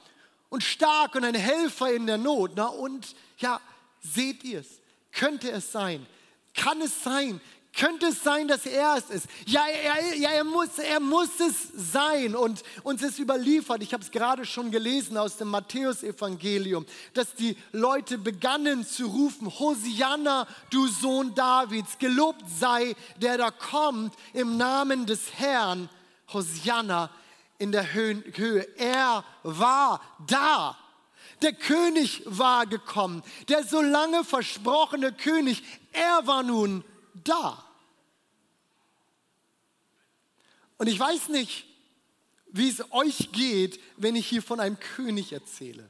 und 0.49 0.63
stark 0.63 1.15
und 1.15 1.23
ein 1.23 1.33
Helfer 1.33 1.91
in 1.91 2.05
der 2.05 2.19
Not. 2.19 2.51
Na, 2.55 2.67
und 2.67 3.15
ja, 3.39 3.59
seht 4.01 4.43
ihr 4.43 4.59
es? 4.59 4.67
Könnte 5.11 5.51
es 5.51 5.71
sein? 5.71 6.05
Kann 6.53 6.81
es 6.81 7.03
sein? 7.03 7.41
Könnte 7.73 8.07
es 8.07 8.23
sein, 8.23 8.47
dass 8.47 8.65
er 8.65 8.95
es 8.97 9.09
ist? 9.09 9.27
Ja, 9.45 9.65
er, 9.67 10.17
ja, 10.17 10.31
er, 10.31 10.43
muss, 10.43 10.79
er 10.79 10.99
muss 10.99 11.39
es 11.39 11.93
sein. 11.93 12.35
Und 12.35 12.63
uns 12.83 13.01
ist 13.03 13.19
überliefert, 13.19 13.83
ich 13.83 13.93
habe 13.93 14.03
es 14.03 14.11
gerade 14.11 14.45
schon 14.45 14.71
gelesen 14.71 15.17
aus 15.17 15.37
dem 15.37 15.49
Matthäusevangelium, 15.49 16.85
dass 17.13 17.35
die 17.35 17.55
Leute 17.71 18.17
begannen 18.17 18.85
zu 18.85 19.05
rufen, 19.05 19.47
Hosianna, 19.59 20.47
du 20.71 20.87
Sohn 20.87 21.35
Davids, 21.35 21.97
gelobt 21.99 22.43
sei, 22.59 22.95
der 23.21 23.37
da 23.37 23.51
kommt 23.51 24.15
im 24.33 24.57
Namen 24.57 25.05
des 25.05 25.21
Herrn. 25.37 25.89
Hosianna 26.33 27.09
in 27.59 27.71
der 27.71 27.93
Höhe. 27.93 28.67
Er 28.77 29.23
war 29.43 30.01
da. 30.27 30.77
Der 31.41 31.53
König 31.53 32.21
war 32.25 32.65
gekommen. 32.65 33.23
Der 33.47 33.63
so 33.63 33.81
lange 33.81 34.23
versprochene 34.23 35.13
König, 35.13 35.63
er 35.91 36.27
war 36.27 36.43
nun 36.43 36.83
da. 37.23 37.63
Und 40.77 40.87
ich 40.87 40.99
weiß 40.99 41.29
nicht, 41.29 41.65
wie 42.51 42.69
es 42.69 42.91
euch 42.91 43.31
geht, 43.31 43.79
wenn 43.97 44.15
ich 44.15 44.27
hier 44.27 44.41
von 44.41 44.59
einem 44.59 44.79
König 44.79 45.33
erzähle. 45.33 45.89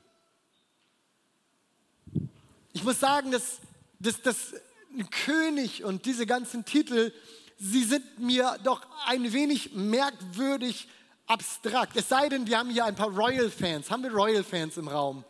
Ich 2.74 2.84
muss 2.84 3.00
sagen, 3.00 3.32
dass, 3.32 3.60
dass, 4.00 4.22
dass 4.22 4.54
ein 4.98 5.10
König 5.10 5.84
und 5.84 6.06
diese 6.06 6.26
ganzen 6.26 6.66
Titel, 6.66 7.14
sie 7.58 7.84
sind 7.84 8.20
mir 8.20 8.58
doch 8.64 8.86
ein 9.06 9.32
wenig 9.32 9.74
merkwürdig 9.74 10.88
abstrakt. 11.28 11.96
Es 11.96 12.10
sei 12.10 12.28
denn, 12.30 12.48
wir 12.48 12.58
haben 12.58 12.70
hier 12.70 12.86
ein 12.86 12.96
paar 12.96 13.10
Royal-Fans. 13.10 13.92
Haben 13.92 14.04
wir 14.04 14.12
Royal-Fans 14.12 14.78
im 14.78 14.88
Raum? 14.88 15.24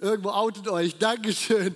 Irgendwo 0.00 0.30
outet 0.30 0.66
euch, 0.68 0.98
Dankeschön. 0.98 1.74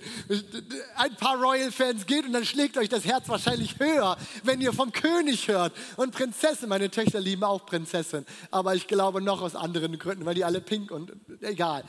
Ein 0.95 1.15
paar 1.15 1.37
Royal-Fans 1.41 2.05
geht 2.05 2.25
und 2.25 2.33
dann 2.33 2.45
schlägt 2.45 2.77
euch 2.77 2.89
das 2.89 3.05
Herz 3.05 3.29
wahrscheinlich 3.29 3.79
höher, 3.79 4.17
wenn 4.43 4.59
ihr 4.59 4.73
vom 4.73 4.91
König 4.91 5.47
hört. 5.47 5.73
Und 5.95 6.13
Prinzessin, 6.13 6.67
meine 6.67 6.91
Töchter 6.91 7.21
lieben 7.21 7.43
auch 7.45 7.65
Prinzessin, 7.65 8.25
aber 8.51 8.75
ich 8.75 8.87
glaube 8.87 9.21
noch 9.21 9.41
aus 9.41 9.55
anderen 9.55 9.97
Gründen, 9.97 10.25
weil 10.25 10.35
die 10.35 10.43
alle 10.43 10.59
pink 10.59 10.91
und 10.91 11.13
egal. 11.41 11.83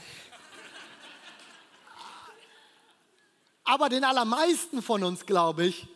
Aber 3.64 3.88
den 3.88 4.04
allermeisten 4.04 4.82
von 4.82 5.02
uns, 5.02 5.26
glaube 5.26 5.66
ich, 5.66 5.88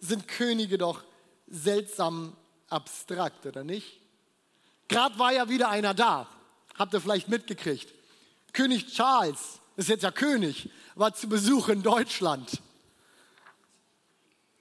sind 0.00 0.28
Könige 0.28 0.78
doch 0.78 1.04
seltsam 1.46 2.36
abstrakt, 2.68 3.46
oder 3.46 3.64
nicht? 3.64 4.00
Gerade 4.88 5.18
war 5.18 5.32
ja 5.32 5.48
wieder 5.48 5.68
einer 5.68 5.94
da, 5.94 6.26
habt 6.78 6.94
ihr 6.94 7.00
vielleicht 7.00 7.28
mitgekriegt. 7.28 7.95
König 8.56 8.86
Charles, 8.86 9.60
ist 9.76 9.90
jetzt 9.90 10.02
ja 10.02 10.10
König, 10.10 10.70
war 10.94 11.14
zu 11.14 11.28
Besuch 11.28 11.68
in 11.68 11.82
Deutschland. 11.82 12.62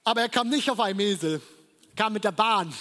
Aber 0.03 0.19
er 0.19 0.27
kam 0.27 0.49
nicht 0.49 0.69
auf 0.69 0.81
einem 0.81 0.99
Esel, 0.99 1.41
kam 1.95 2.11
mit 2.11 2.25
der 2.25 2.33
Bahn. 2.33 2.73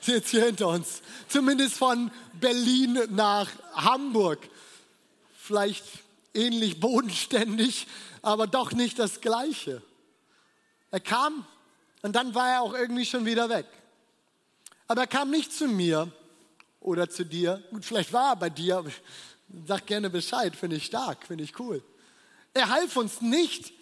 Ist 0.00 0.08
jetzt 0.08 0.30
hier 0.30 0.46
hinter 0.46 0.68
uns. 0.68 1.02
Zumindest 1.28 1.76
von 1.76 2.10
Berlin 2.32 2.98
nach 3.10 3.50
Hamburg. 3.74 4.38
Vielleicht 5.36 5.84
ähnlich 6.32 6.80
bodenständig, 6.80 7.86
aber 8.22 8.46
doch 8.46 8.72
nicht 8.72 8.98
das 8.98 9.20
Gleiche. 9.20 9.82
Er 10.92 11.00
kam 11.00 11.44
und 12.00 12.16
dann 12.16 12.34
war 12.34 12.48
er 12.48 12.62
auch 12.62 12.72
irgendwie 12.72 13.04
schon 13.04 13.26
wieder 13.26 13.50
weg. 13.50 13.66
Aber 14.88 15.02
er 15.02 15.06
kam 15.08 15.28
nicht 15.30 15.52
zu 15.52 15.68
mir 15.68 16.10
oder 16.80 17.10
zu 17.10 17.26
dir. 17.26 17.62
Gut, 17.70 17.84
vielleicht 17.84 18.14
war 18.14 18.30
er 18.30 18.36
bei 18.36 18.48
dir, 18.48 18.78
aber 18.78 18.90
Sag 19.66 19.86
gerne 19.86 20.10
Bescheid, 20.10 20.56
finde 20.56 20.76
ich 20.76 20.86
stark, 20.86 21.26
finde 21.26 21.44
ich 21.44 21.58
cool. 21.58 21.82
Er 22.54 22.68
half 22.68 22.96
uns 22.96 23.20
nicht 23.20 23.72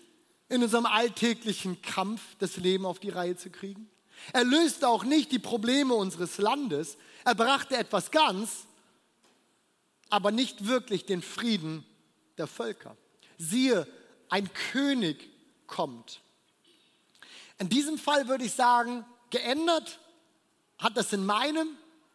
in 0.49 0.63
unserem 0.63 0.87
alltäglichen 0.87 1.81
Kampf, 1.83 2.21
das 2.39 2.57
Leben 2.57 2.85
auf 2.85 2.99
die 2.99 3.11
Reihe 3.11 3.37
zu 3.37 3.51
kriegen. 3.51 3.89
Er 4.33 4.45
löste 4.45 4.89
auch 4.89 5.05
nicht 5.05 5.33
die 5.33 5.39
Probleme 5.39 5.95
unseres 5.95 6.39
Landes. 6.39 6.97
Er 7.25 7.35
brachte 7.35 7.77
etwas 7.77 8.11
ganz, 8.11 8.67
aber 10.09 10.31
nicht 10.31 10.67
wirklich 10.67 11.07
den 11.07 11.23
Frieden 11.23 11.85
der 12.37 12.47
Völker. 12.47 12.97
Siehe, 13.39 13.87
ein 14.29 14.53
König 14.73 15.29
kommt. 15.67 16.21
In 17.59 17.69
diesem 17.69 17.99
Fall 17.99 18.29
würde 18.29 18.45
ich 18.45 18.53
sagen, 18.53 19.05
geändert 19.31 20.01
hat 20.79 20.97
das 20.97 21.13
in 21.13 21.25
meinem, 21.25 21.69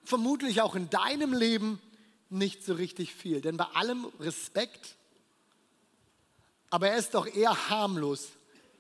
vermutlich 0.03 0.61
auch 0.61 0.75
in 0.75 0.89
deinem 0.89 1.33
Leben 1.33 1.81
nicht 2.29 2.63
so 2.63 2.73
richtig 2.73 3.13
viel. 3.13 3.41
Denn 3.41 3.57
bei 3.57 3.65
allem 3.65 4.05
Respekt, 4.19 4.95
aber 6.69 6.89
er 6.89 6.97
ist 6.97 7.13
doch 7.13 7.27
eher 7.27 7.69
harmlos, 7.69 8.29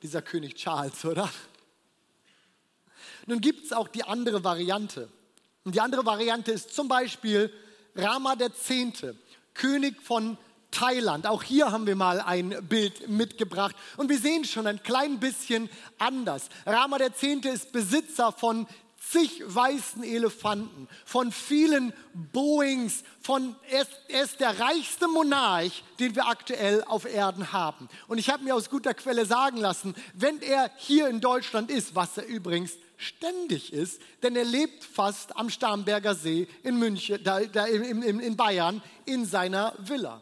dieser 0.01 0.21
König 0.21 0.55
Charles, 0.55 1.05
oder? 1.05 1.29
Nun 3.25 3.41
gibt 3.41 3.65
es 3.65 3.73
auch 3.73 3.87
die 3.87 4.03
andere 4.03 4.43
Variante. 4.43 5.09
Und 5.63 5.73
die 5.75 5.81
andere 5.81 6.05
Variante 6.05 6.51
ist 6.51 6.73
zum 6.75 6.87
Beispiel 6.87 7.51
Rama 7.95 8.35
Zehnte, 8.53 9.15
König 9.53 10.01
von 10.01 10.37
Thailand. 10.69 11.25
Auch 11.25 11.41
hier 11.41 11.71
haben 11.71 11.87
wir 11.87 11.95
mal 11.95 12.19
ein 12.19 12.67
Bild 12.67 13.07
mitgebracht 13.07 13.75
und 13.97 14.09
wir 14.09 14.19
sehen 14.19 14.43
schon 14.43 14.67
ein 14.67 14.83
klein 14.83 15.19
bisschen 15.19 15.69
anders. 15.97 16.49
Rama 16.65 16.97
Zehnte 17.13 17.49
ist 17.49 17.71
Besitzer 17.71 18.31
von 18.31 18.67
zig 19.11 19.41
weißen 19.45 20.03
Elefanten, 20.03 20.87
von 21.05 21.31
vielen 21.31 21.93
Boeings, 22.13 23.03
von 23.21 23.55
er 23.69 23.83
ist, 23.83 23.91
er 24.07 24.23
ist 24.23 24.39
der 24.39 24.59
reichste 24.59 25.07
Monarch, 25.07 25.83
den 25.99 26.15
wir 26.15 26.27
aktuell 26.27 26.83
auf 26.83 27.05
Erden 27.05 27.51
haben. 27.51 27.89
Und 28.07 28.17
ich 28.17 28.29
habe 28.29 28.43
mir 28.43 28.55
aus 28.55 28.69
guter 28.69 28.93
Quelle 28.93 29.25
sagen 29.25 29.57
lassen, 29.57 29.95
wenn 30.13 30.41
er 30.41 30.71
hier 30.77 31.07
in 31.09 31.21
Deutschland 31.21 31.69
ist, 31.69 31.95
was 31.95 32.17
er 32.17 32.25
übrigens 32.25 32.73
ständig 32.97 33.73
ist, 33.73 34.01
denn 34.23 34.35
er 34.35 34.45
lebt 34.45 34.83
fast 34.83 35.35
am 35.35 35.49
Starnberger 35.49 36.15
See 36.15 36.47
in 36.63 36.77
München, 36.79 37.21
da, 37.23 37.41
da 37.41 37.65
in, 37.65 38.01
in, 38.01 38.19
in 38.19 38.37
Bayern, 38.37 38.81
in 39.05 39.25
seiner 39.25 39.73
Villa 39.77 40.21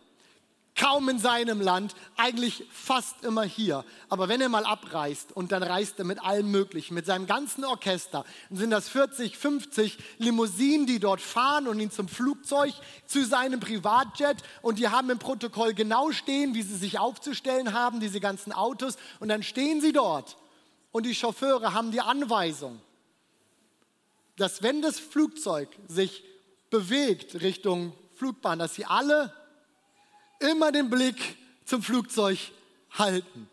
kaum 0.75 1.07
in 1.09 1.19
seinem 1.19 1.61
Land, 1.61 1.95
eigentlich 2.17 2.65
fast 2.71 3.23
immer 3.23 3.43
hier. 3.43 3.85
Aber 4.09 4.27
wenn 4.27 4.41
er 4.41 4.49
mal 4.49 4.65
abreist 4.65 5.31
und 5.31 5.51
dann 5.51 5.61
reist 5.61 5.99
er 5.99 6.05
mit 6.05 6.23
allem 6.23 6.49
Möglichen, 6.49 6.95
mit 6.95 7.05
seinem 7.05 7.27
ganzen 7.27 7.63
Orchester, 7.63 8.25
dann 8.49 8.57
sind 8.57 8.71
das 8.71 8.89
40, 8.89 9.37
50 9.37 9.97
Limousinen, 10.17 10.87
die 10.87 10.99
dort 10.99 11.21
fahren 11.21 11.67
und 11.67 11.79
ihn 11.79 11.91
zum 11.91 12.07
Flugzeug, 12.07 12.73
zu 13.05 13.25
seinem 13.25 13.59
Privatjet 13.59 14.37
und 14.61 14.79
die 14.79 14.87
haben 14.87 15.09
im 15.09 15.19
Protokoll 15.19 15.73
genau 15.73 16.11
stehen, 16.11 16.55
wie 16.55 16.63
sie 16.63 16.77
sich 16.77 16.97
aufzustellen 16.97 17.73
haben, 17.73 17.99
diese 17.99 18.19
ganzen 18.19 18.51
Autos 18.51 18.97
und 19.19 19.29
dann 19.29 19.43
stehen 19.43 19.79
sie 19.81 19.93
dort 19.93 20.37
und 20.91 21.05
die 21.05 21.15
Chauffeure 21.15 21.73
haben 21.73 21.91
die 21.91 22.01
Anweisung, 22.01 22.79
dass 24.37 24.63
wenn 24.63 24.81
das 24.81 24.99
Flugzeug 24.99 25.69
sich 25.87 26.23
bewegt 26.71 27.41
Richtung 27.41 27.93
Flugbahn, 28.15 28.57
dass 28.59 28.75
sie 28.75 28.85
alle 28.85 29.33
immer 30.43 30.71
den 30.71 30.89
Blick 30.89 31.37
zum 31.65 31.81
Flugzeug 31.81 32.37
halten. 32.91 33.49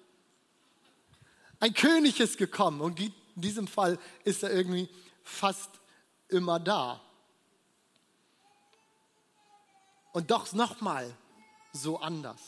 Ein 1.61 1.75
König 1.75 2.21
ist 2.21 2.39
gekommen 2.39 2.81
und 2.81 2.99
in 2.99 3.13
diesem 3.37 3.67
Fall 3.67 3.99
ist 4.25 4.43
er 4.43 4.53
irgendwie 4.53 4.89
fast 5.23 5.71
immer 6.29 6.59
da. 6.59 7.01
Und 10.13 10.31
doch 10.31 10.53
nochmal 10.53 11.15
so 11.73 12.01
anders. 12.01 12.41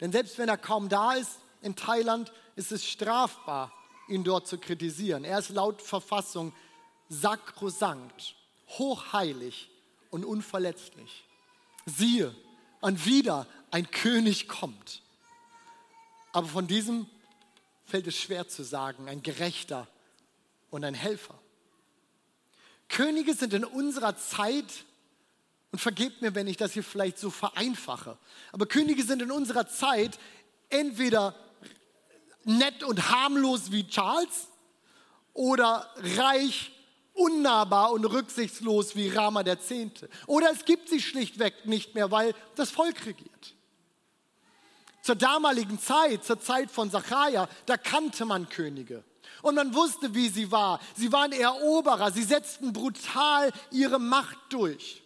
Denn 0.00 0.12
selbst 0.12 0.38
wenn 0.38 0.48
er 0.48 0.56
kaum 0.56 0.88
da 0.88 1.12
ist 1.14 1.38
in 1.60 1.76
Thailand, 1.76 2.32
ist 2.56 2.72
es 2.72 2.86
strafbar, 2.86 3.72
ihn 4.08 4.24
dort 4.24 4.46
zu 4.46 4.58
kritisieren. 4.58 5.24
Er 5.24 5.40
ist 5.40 5.50
laut 5.50 5.82
Verfassung 5.82 6.54
sakrosankt, 7.08 8.36
hochheilig 8.68 9.68
und 10.10 10.24
unverletzlich. 10.24 11.24
Siehe, 11.84 12.34
und 12.80 13.06
wieder 13.06 13.46
ein 13.70 13.90
König 13.90 14.48
kommt. 14.48 15.02
Aber 16.32 16.46
von 16.46 16.66
diesem 16.66 17.06
fällt 17.84 18.06
es 18.06 18.16
schwer 18.16 18.48
zu 18.48 18.62
sagen, 18.62 19.08
ein 19.08 19.22
Gerechter 19.22 19.86
und 20.70 20.84
ein 20.84 20.94
Helfer. 20.94 21.38
Könige 22.88 23.34
sind 23.34 23.54
in 23.54 23.64
unserer 23.64 24.16
Zeit, 24.16 24.84
und 25.70 25.78
vergebt 25.80 26.22
mir, 26.22 26.34
wenn 26.34 26.46
ich 26.46 26.56
das 26.56 26.72
hier 26.72 26.82
vielleicht 26.82 27.18
so 27.18 27.30
vereinfache, 27.30 28.16
aber 28.52 28.66
Könige 28.66 29.02
sind 29.02 29.20
in 29.20 29.30
unserer 29.30 29.68
Zeit 29.68 30.18
entweder 30.70 31.34
nett 32.44 32.82
und 32.82 33.10
harmlos 33.10 33.70
wie 33.70 33.86
Charles 33.86 34.48
oder 35.34 35.90
reich, 36.16 36.72
unnahbar 37.18 37.92
und 37.92 38.04
rücksichtslos 38.04 38.96
wie 38.96 39.08
Rama 39.08 39.42
der 39.42 39.60
Zehnte. 39.60 40.08
Oder 40.26 40.50
es 40.52 40.64
gibt 40.64 40.88
sie 40.88 41.00
schlichtweg 41.00 41.66
nicht 41.66 41.94
mehr, 41.94 42.10
weil 42.10 42.34
das 42.54 42.70
Volk 42.70 43.04
regiert. 43.06 43.54
Zur 45.02 45.16
damaligen 45.16 45.78
Zeit, 45.78 46.24
zur 46.24 46.40
Zeit 46.40 46.70
von 46.70 46.90
Zachariah, 46.90 47.48
da 47.66 47.76
kannte 47.76 48.24
man 48.24 48.48
Könige. 48.48 49.04
Und 49.42 49.54
man 49.54 49.74
wusste, 49.74 50.14
wie 50.14 50.28
sie 50.28 50.50
war. 50.50 50.80
Sie 50.96 51.12
waren 51.12 51.32
Eroberer, 51.32 52.10
sie 52.10 52.24
setzten 52.24 52.72
brutal 52.72 53.52
ihre 53.70 53.98
Macht 53.98 54.36
durch. 54.50 55.02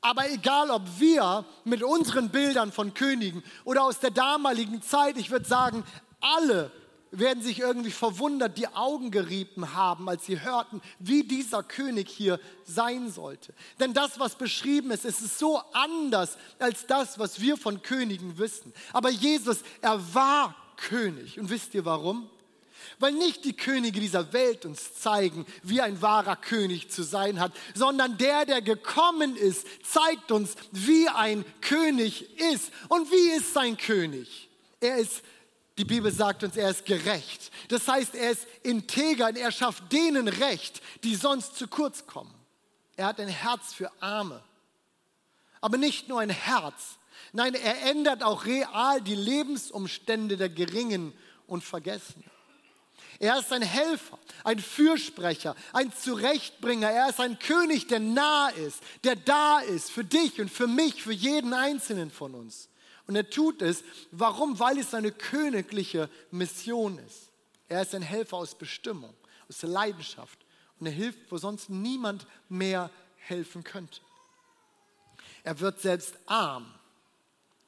Aber 0.00 0.28
egal, 0.30 0.70
ob 0.70 0.82
wir 0.98 1.44
mit 1.64 1.82
unseren 1.82 2.28
Bildern 2.28 2.72
von 2.72 2.92
Königen 2.92 3.42
oder 3.64 3.84
aus 3.84 4.00
der 4.00 4.10
damaligen 4.10 4.82
Zeit, 4.82 5.16
ich 5.16 5.30
würde 5.30 5.46
sagen, 5.46 5.84
alle 6.20 6.72
werden 7.12 7.42
sich 7.42 7.60
irgendwie 7.60 7.90
verwundert 7.90 8.58
die 8.58 8.68
Augen 8.68 9.10
gerieben 9.10 9.74
haben, 9.74 10.08
als 10.08 10.26
sie 10.26 10.40
hörten, 10.40 10.80
wie 10.98 11.22
dieser 11.22 11.62
König 11.62 12.08
hier 12.08 12.40
sein 12.64 13.10
sollte. 13.10 13.54
Denn 13.78 13.92
das, 13.92 14.18
was 14.18 14.34
beschrieben 14.34 14.90
ist, 14.90 15.04
ist 15.04 15.38
so 15.38 15.60
anders 15.72 16.38
als 16.58 16.86
das, 16.86 17.18
was 17.18 17.40
wir 17.40 17.56
von 17.56 17.82
Königen 17.82 18.38
wissen. 18.38 18.72
Aber 18.92 19.10
Jesus, 19.10 19.58
er 19.82 20.00
war 20.14 20.56
König. 20.76 21.38
Und 21.38 21.50
wisst 21.50 21.74
ihr 21.74 21.84
warum? 21.84 22.28
Weil 22.98 23.12
nicht 23.12 23.44
die 23.44 23.56
Könige 23.56 24.00
dieser 24.00 24.32
Welt 24.32 24.64
uns 24.64 24.94
zeigen, 24.94 25.46
wie 25.62 25.80
ein 25.80 26.00
wahrer 26.02 26.36
König 26.36 26.90
zu 26.90 27.02
sein 27.02 27.40
hat, 27.40 27.52
sondern 27.74 28.16
der, 28.16 28.46
der 28.46 28.62
gekommen 28.62 29.36
ist, 29.36 29.66
zeigt 29.84 30.32
uns, 30.32 30.54
wie 30.72 31.08
ein 31.08 31.44
König 31.60 32.38
ist. 32.40 32.72
Und 32.88 33.10
wie 33.10 33.36
ist 33.36 33.52
sein 33.52 33.76
König? 33.76 34.48
Er 34.80 34.96
ist 34.96 35.22
die 35.82 35.94
Bibel 35.94 36.12
sagt 36.12 36.44
uns, 36.44 36.56
er 36.56 36.70
ist 36.70 36.86
gerecht. 36.86 37.50
Das 37.66 37.88
heißt, 37.88 38.14
er 38.14 38.30
ist 38.30 38.46
integer 38.62 39.26
und 39.26 39.36
er 39.36 39.50
schafft 39.50 39.92
denen 39.92 40.28
Recht, 40.28 40.80
die 41.02 41.16
sonst 41.16 41.56
zu 41.56 41.66
kurz 41.66 42.06
kommen. 42.06 42.32
Er 42.94 43.06
hat 43.06 43.18
ein 43.18 43.26
Herz 43.26 43.74
für 43.74 43.90
Arme. 44.00 44.44
Aber 45.60 45.78
nicht 45.78 46.08
nur 46.08 46.20
ein 46.20 46.30
Herz. 46.30 46.98
Nein, 47.32 47.54
er 47.54 47.90
ändert 47.90 48.22
auch 48.22 48.44
real 48.44 49.00
die 49.00 49.16
Lebensumstände 49.16 50.36
der 50.36 50.50
Geringen 50.50 51.12
und 51.48 51.64
Vergessenen. 51.64 52.30
Er 53.18 53.40
ist 53.40 53.52
ein 53.52 53.62
Helfer, 53.62 54.20
ein 54.44 54.60
Fürsprecher, 54.60 55.56
ein 55.72 55.92
Zurechtbringer. 55.92 56.90
Er 56.90 57.08
ist 57.08 57.18
ein 57.18 57.40
König, 57.40 57.88
der 57.88 57.98
nah 57.98 58.50
ist, 58.50 58.78
der 59.02 59.16
da 59.16 59.58
ist 59.58 59.90
für 59.90 60.04
dich 60.04 60.40
und 60.40 60.48
für 60.48 60.68
mich, 60.68 61.02
für 61.02 61.12
jeden 61.12 61.52
Einzelnen 61.52 62.12
von 62.12 62.36
uns. 62.36 62.68
Und 63.12 63.16
er 63.16 63.28
tut 63.28 63.60
es, 63.60 63.84
warum? 64.10 64.58
Weil 64.58 64.78
es 64.78 64.92
seine 64.92 65.12
königliche 65.12 66.08
Mission 66.30 66.96
ist. 66.96 67.30
Er 67.68 67.82
ist 67.82 67.94
ein 67.94 68.00
Helfer 68.00 68.38
aus 68.38 68.54
Bestimmung, 68.54 69.12
aus 69.50 69.58
der 69.58 69.68
Leidenschaft. 69.68 70.38
Und 70.80 70.86
er 70.86 70.92
hilft, 70.92 71.30
wo 71.30 71.36
sonst 71.36 71.68
niemand 71.68 72.26
mehr 72.48 72.90
helfen 73.16 73.64
könnte. 73.64 74.00
Er 75.44 75.60
wird 75.60 75.78
selbst 75.82 76.16
arm 76.24 76.72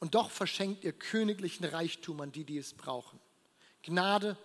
und 0.00 0.14
doch 0.14 0.30
verschenkt 0.30 0.82
ihr 0.82 0.92
königlichen 0.92 1.66
Reichtum 1.66 2.22
an 2.22 2.32
die, 2.32 2.44
die 2.44 2.56
es 2.56 2.72
brauchen. 2.72 3.20
Gnade 3.82 4.38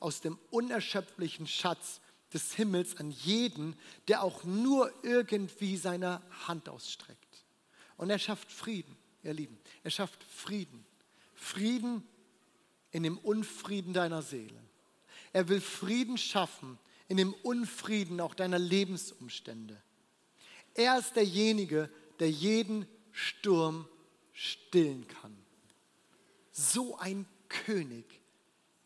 aus 0.00 0.20
dem 0.20 0.38
unerschöpflichen 0.50 1.46
Schatz 1.46 2.02
des 2.34 2.52
Himmels 2.52 2.98
an 2.98 3.10
jeden, 3.10 3.74
der 4.06 4.22
auch 4.22 4.44
nur 4.44 4.92
irgendwie 5.02 5.78
seine 5.78 6.20
Hand 6.46 6.68
ausstreckt. 6.68 7.46
Und 7.96 8.10
er 8.10 8.18
schafft 8.18 8.52
Frieden 8.52 8.98
ihr 9.22 9.32
Lieben. 9.32 9.58
Er 9.84 9.90
schafft 9.90 10.22
Frieden. 10.24 10.84
Frieden 11.34 12.06
in 12.90 13.02
dem 13.02 13.18
Unfrieden 13.18 13.92
deiner 13.92 14.22
Seele. 14.22 14.60
Er 15.32 15.48
will 15.48 15.60
Frieden 15.60 16.18
schaffen 16.18 16.78
in 17.08 17.16
dem 17.16 17.32
Unfrieden 17.42 18.20
auch 18.20 18.34
deiner 18.34 18.58
Lebensumstände. 18.58 19.80
Er 20.74 20.98
ist 20.98 21.16
derjenige, 21.16 21.90
der 22.20 22.30
jeden 22.30 22.86
Sturm 23.10 23.88
stillen 24.32 25.06
kann. 25.08 25.36
So 26.52 26.96
ein 26.98 27.26
König, 27.48 28.04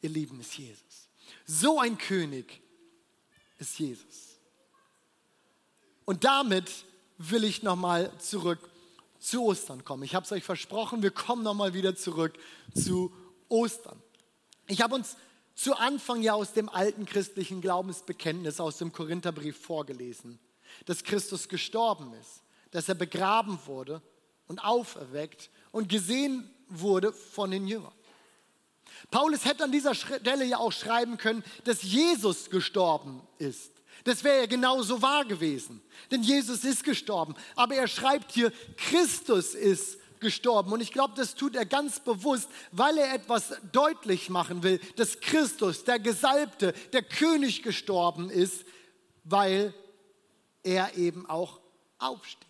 ihr 0.02 0.10
Lieben, 0.10 0.40
ist 0.40 0.56
Jesus. 0.56 1.08
So 1.44 1.78
ein 1.80 1.98
König 1.98 2.60
ist 3.58 3.78
Jesus. 3.78 4.38
Und 6.04 6.24
damit 6.24 6.84
will 7.18 7.44
ich 7.44 7.62
nochmal 7.62 8.16
zurück 8.18 8.70
zu 9.18 9.44
Ostern 9.44 9.84
kommen. 9.84 10.02
Ich 10.02 10.14
habe 10.14 10.24
es 10.24 10.32
euch 10.32 10.44
versprochen, 10.44 11.02
wir 11.02 11.10
kommen 11.10 11.42
nochmal 11.42 11.74
wieder 11.74 11.96
zurück 11.96 12.38
zu 12.74 13.12
Ostern. 13.48 14.02
Ich 14.68 14.80
habe 14.80 14.94
uns 14.94 15.16
zu 15.54 15.74
Anfang 15.74 16.22
ja 16.22 16.34
aus 16.34 16.52
dem 16.52 16.68
alten 16.68 17.06
christlichen 17.06 17.60
Glaubensbekenntnis 17.60 18.60
aus 18.60 18.78
dem 18.78 18.92
Korintherbrief 18.92 19.56
vorgelesen, 19.58 20.38
dass 20.84 21.02
Christus 21.02 21.48
gestorben 21.48 22.12
ist, 22.20 22.42
dass 22.72 22.88
er 22.88 22.94
begraben 22.94 23.58
wurde 23.66 24.02
und 24.48 24.58
auferweckt 24.58 25.50
und 25.72 25.88
gesehen 25.88 26.50
wurde 26.68 27.12
von 27.12 27.50
den 27.50 27.66
Jüngern. 27.66 27.92
Paulus 29.10 29.44
hätte 29.44 29.64
an 29.64 29.72
dieser 29.72 29.94
Stelle 29.94 30.44
ja 30.44 30.58
auch 30.58 30.72
schreiben 30.72 31.16
können, 31.16 31.44
dass 31.64 31.82
Jesus 31.82 32.50
gestorben 32.50 33.22
ist. 33.38 33.72
Das 34.04 34.22
wäre 34.24 34.40
ja 34.40 34.46
genauso 34.46 35.00
wahr 35.02 35.24
gewesen. 35.24 35.82
Denn 36.10 36.22
Jesus 36.22 36.64
ist 36.64 36.84
gestorben. 36.84 37.34
Aber 37.54 37.74
er 37.74 37.88
schreibt 37.88 38.32
hier, 38.32 38.52
Christus 38.76 39.54
ist 39.54 39.98
gestorben. 40.20 40.72
Und 40.72 40.80
ich 40.80 40.92
glaube, 40.92 41.14
das 41.16 41.34
tut 41.34 41.56
er 41.56 41.66
ganz 41.66 42.00
bewusst, 42.00 42.48
weil 42.72 42.98
er 42.98 43.14
etwas 43.14 43.54
deutlich 43.72 44.30
machen 44.30 44.62
will, 44.62 44.80
dass 44.96 45.20
Christus, 45.20 45.84
der 45.84 45.98
Gesalbte, 45.98 46.72
der 46.92 47.02
König 47.02 47.62
gestorben 47.62 48.30
ist, 48.30 48.64
weil 49.24 49.74
er 50.62 50.96
eben 50.96 51.28
auch 51.28 51.60
aufsteht. 51.98 52.46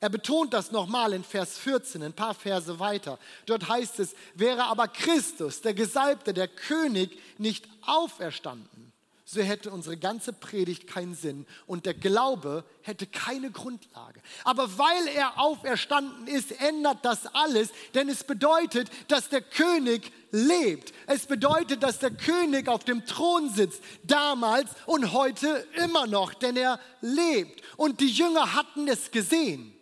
Er 0.00 0.10
betont 0.10 0.52
das 0.52 0.72
nochmal 0.72 1.14
in 1.14 1.24
Vers 1.24 1.58
14, 1.58 2.02
ein 2.02 2.12
paar 2.12 2.34
Verse 2.34 2.78
weiter. 2.78 3.18
Dort 3.46 3.68
heißt 3.68 3.98
es, 4.00 4.14
wäre 4.34 4.64
aber 4.64 4.88
Christus, 4.88 5.62
der 5.62 5.74
Gesalbte, 5.74 6.34
der 6.34 6.48
König, 6.48 7.18
nicht 7.38 7.66
auferstanden, 7.82 8.85
so 9.28 9.42
hätte 9.42 9.72
unsere 9.72 9.96
ganze 9.96 10.32
Predigt 10.32 10.86
keinen 10.86 11.16
Sinn 11.16 11.46
und 11.66 11.84
der 11.84 11.94
Glaube 11.94 12.64
hätte 12.82 13.08
keine 13.08 13.50
Grundlage. 13.50 14.22
Aber 14.44 14.78
weil 14.78 15.08
er 15.16 15.40
auferstanden 15.40 16.28
ist, 16.28 16.52
ändert 16.60 17.04
das 17.04 17.26
alles, 17.34 17.70
denn 17.94 18.08
es 18.08 18.22
bedeutet, 18.22 18.88
dass 19.08 19.28
der 19.28 19.42
König 19.42 20.12
lebt. 20.30 20.92
Es 21.08 21.26
bedeutet, 21.26 21.82
dass 21.82 21.98
der 21.98 22.12
König 22.12 22.68
auf 22.68 22.84
dem 22.84 23.04
Thron 23.04 23.50
sitzt, 23.50 23.82
damals 24.04 24.70
und 24.86 25.12
heute 25.12 25.66
immer 25.74 26.06
noch, 26.06 26.32
denn 26.32 26.56
er 26.56 26.78
lebt. 27.00 27.62
Und 27.76 27.98
die 27.98 28.10
Jünger 28.10 28.54
hatten 28.54 28.86
es 28.86 29.10
gesehen. 29.10 29.72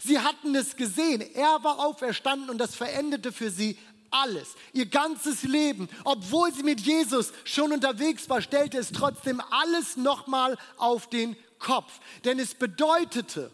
Sie 0.00 0.18
hatten 0.18 0.54
es 0.54 0.76
gesehen. 0.76 1.20
Er 1.34 1.62
war 1.62 1.78
auferstanden 1.78 2.48
und 2.48 2.56
das 2.56 2.74
veränderte 2.74 3.32
für 3.32 3.50
sie 3.50 3.78
alles, 4.14 4.54
ihr 4.72 4.86
ganzes 4.86 5.42
Leben, 5.42 5.88
obwohl 6.04 6.52
sie 6.52 6.62
mit 6.62 6.80
Jesus 6.80 7.32
schon 7.44 7.72
unterwegs 7.72 8.28
war, 8.28 8.40
stellte 8.40 8.78
es 8.78 8.92
trotzdem 8.92 9.42
alles 9.50 9.96
nochmal 9.96 10.56
auf 10.76 11.08
den 11.08 11.36
Kopf. 11.58 12.00
Denn 12.24 12.38
es 12.38 12.54
bedeutete, 12.54 13.50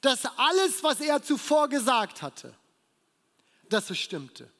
dass 0.00 0.26
alles, 0.36 0.82
was 0.82 1.00
er 1.00 1.22
zuvor 1.22 1.68
gesagt 1.68 2.22
hatte, 2.22 2.54
dass 3.68 3.90
es 3.90 3.98
stimmte. 3.98 4.50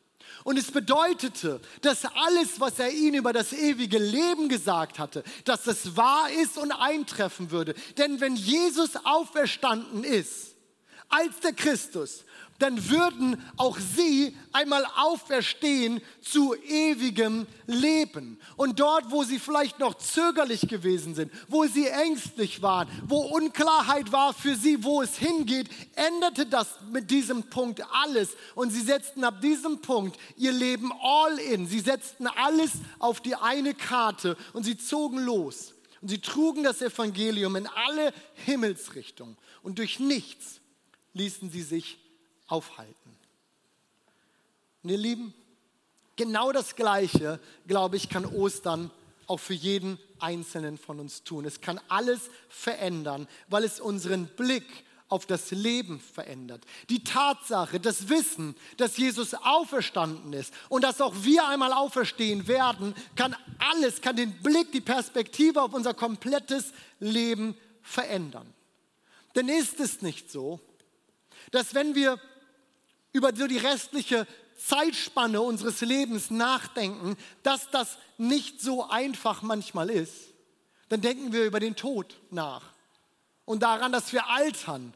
Und 0.44 0.58
es 0.58 0.70
bedeutete, 0.70 1.60
dass 1.82 2.04
alles, 2.04 2.60
was 2.60 2.78
er 2.78 2.90
ihnen 2.90 3.16
über 3.16 3.32
das 3.32 3.52
ewige 3.52 3.98
Leben 3.98 4.48
gesagt 4.48 4.98
hatte, 4.98 5.24
dass 5.44 5.66
es 5.66 5.96
wahr 5.96 6.30
ist 6.30 6.58
und 6.58 6.72
eintreffen 6.72 7.50
würde. 7.50 7.74
Denn 7.96 8.20
wenn 8.20 8.36
Jesus 8.36 8.96
auferstanden 9.04 10.04
ist, 10.04 10.47
als 11.08 11.40
der 11.40 11.52
Christus, 11.52 12.24
dann 12.58 12.90
würden 12.90 13.40
auch 13.56 13.78
sie 13.78 14.36
einmal 14.52 14.84
auferstehen 14.96 16.00
zu 16.20 16.54
ewigem 16.56 17.46
Leben. 17.66 18.38
Und 18.56 18.80
dort, 18.80 19.10
wo 19.10 19.22
sie 19.22 19.38
vielleicht 19.38 19.78
noch 19.78 19.94
zögerlich 19.94 20.62
gewesen 20.62 21.14
sind, 21.14 21.32
wo 21.46 21.66
sie 21.66 21.86
ängstlich 21.86 22.60
waren, 22.60 22.88
wo 23.06 23.20
Unklarheit 23.20 24.10
war 24.10 24.34
für 24.34 24.56
sie, 24.56 24.82
wo 24.82 25.02
es 25.02 25.16
hingeht, 25.16 25.68
änderte 25.94 26.46
das 26.46 26.66
mit 26.90 27.10
diesem 27.10 27.44
Punkt 27.44 27.80
alles. 27.92 28.30
Und 28.56 28.70
sie 28.70 28.82
setzten 28.82 29.22
ab 29.22 29.40
diesem 29.40 29.80
Punkt 29.80 30.18
ihr 30.36 30.52
Leben 30.52 30.92
all 31.00 31.38
in. 31.38 31.68
Sie 31.68 31.80
setzten 31.80 32.26
alles 32.26 32.72
auf 32.98 33.20
die 33.20 33.36
eine 33.36 33.74
Karte 33.74 34.36
und 34.52 34.64
sie 34.64 34.76
zogen 34.76 35.20
los. 35.20 35.74
Und 36.00 36.08
sie 36.08 36.20
trugen 36.20 36.64
das 36.64 36.82
Evangelium 36.82 37.54
in 37.56 37.66
alle 37.66 38.12
Himmelsrichtungen 38.46 39.36
und 39.62 39.78
durch 39.78 39.98
nichts 40.00 40.57
ließen 41.18 41.50
sie 41.50 41.62
sich 41.62 41.98
aufhalten. 42.46 43.16
Und 44.82 44.90
ihr 44.90 44.98
Lieben, 44.98 45.34
genau 46.16 46.52
das 46.52 46.76
Gleiche, 46.76 47.40
glaube 47.66 47.96
ich, 47.96 48.08
kann 48.08 48.24
Ostern 48.24 48.90
auch 49.26 49.40
für 49.40 49.54
jeden 49.54 49.98
Einzelnen 50.20 50.78
von 50.78 51.00
uns 51.00 51.22
tun. 51.22 51.44
Es 51.44 51.60
kann 51.60 51.80
alles 51.88 52.30
verändern, 52.48 53.28
weil 53.48 53.64
es 53.64 53.80
unseren 53.80 54.26
Blick 54.26 54.64
auf 55.08 55.26
das 55.26 55.50
Leben 55.50 56.00
verändert. 56.00 56.64
Die 56.90 57.02
Tatsache, 57.02 57.80
das 57.80 58.08
Wissen, 58.08 58.54
dass 58.76 58.96
Jesus 58.96 59.34
auferstanden 59.34 60.32
ist 60.32 60.52
und 60.68 60.84
dass 60.84 61.00
auch 61.00 61.14
wir 61.22 61.46
einmal 61.48 61.72
auferstehen 61.72 62.46
werden, 62.46 62.94
kann 63.16 63.34
alles, 63.58 64.00
kann 64.00 64.16
den 64.16 64.32
Blick, 64.42 64.70
die 64.72 64.82
Perspektive 64.82 65.62
auf 65.62 65.72
unser 65.72 65.94
komplettes 65.94 66.72
Leben 67.00 67.56
verändern. 67.82 68.52
Denn 69.34 69.48
ist 69.48 69.80
es 69.80 70.02
nicht 70.02 70.30
so, 70.30 70.60
dass 71.50 71.74
wenn 71.74 71.94
wir 71.94 72.20
über 73.12 73.34
so 73.34 73.46
die 73.46 73.58
restliche 73.58 74.26
Zeitspanne 74.58 75.40
unseres 75.40 75.80
Lebens 75.80 76.30
nachdenken, 76.30 77.16
dass 77.42 77.70
das 77.70 77.96
nicht 78.18 78.60
so 78.60 78.88
einfach 78.88 79.42
manchmal 79.42 79.90
ist, 79.90 80.14
dann 80.88 81.00
denken 81.00 81.32
wir 81.32 81.44
über 81.44 81.60
den 81.60 81.76
Tod 81.76 82.16
nach 82.30 82.62
und 83.44 83.62
daran, 83.62 83.92
dass 83.92 84.12
wir 84.12 84.28
altern, 84.28 84.94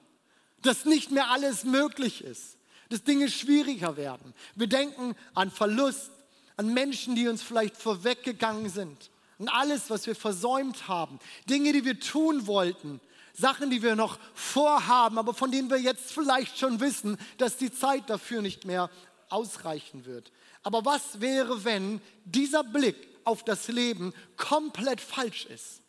dass 0.63 0.85
nicht 0.85 1.11
mehr 1.11 1.31
alles 1.31 1.65
möglich 1.65 2.23
ist, 2.23 2.57
dass 2.89 3.05
Dinge 3.05 3.31
schwieriger 3.31 3.97
werden. 3.97 4.35
Wir 4.55 4.67
denken 4.67 5.15
an 5.35 5.51
Verlust, 5.51 6.11
an 6.57 6.75
Menschen, 6.75 7.15
die 7.15 7.29
uns 7.29 7.43
vielleicht 7.43 7.77
vorweggegangen 7.77 8.69
sind, 8.69 9.11
an 9.39 9.49
alles, 9.49 9.91
was 9.91 10.07
wir 10.07 10.15
versäumt 10.15 10.89
haben, 10.89 11.19
Dinge, 11.49 11.73
die 11.73 11.85
wir 11.85 11.99
tun 11.99 12.47
wollten, 12.47 13.01
Sachen, 13.35 13.71
die 13.71 13.83
wir 13.83 13.97
noch 13.97 14.19
vorhaben, 14.35 15.19
aber 15.19 15.35
von 15.35 15.51
denen 15.51 15.71
wir 15.71 15.79
jetzt 15.79 16.13
vielleicht 16.13 16.59
schon 16.59 16.81
wissen, 16.81 17.17
dass 17.39 17.57
die 17.57 17.73
Zeit 17.73 18.09
dafür 18.09 18.43
nicht 18.43 18.65
mehr 18.65 18.91
ausreichen 19.29 20.05
wird. 20.05 20.31
Aber 20.63 20.85
was 20.85 21.21
wäre, 21.21 21.65
wenn 21.65 22.01
dieser 22.25 22.63
Blick 22.63 22.97
auf 23.25 23.45
das 23.45 23.69
Leben 23.69 24.13
komplett 24.37 25.01
falsch 25.01 25.47
ist? 25.47 25.81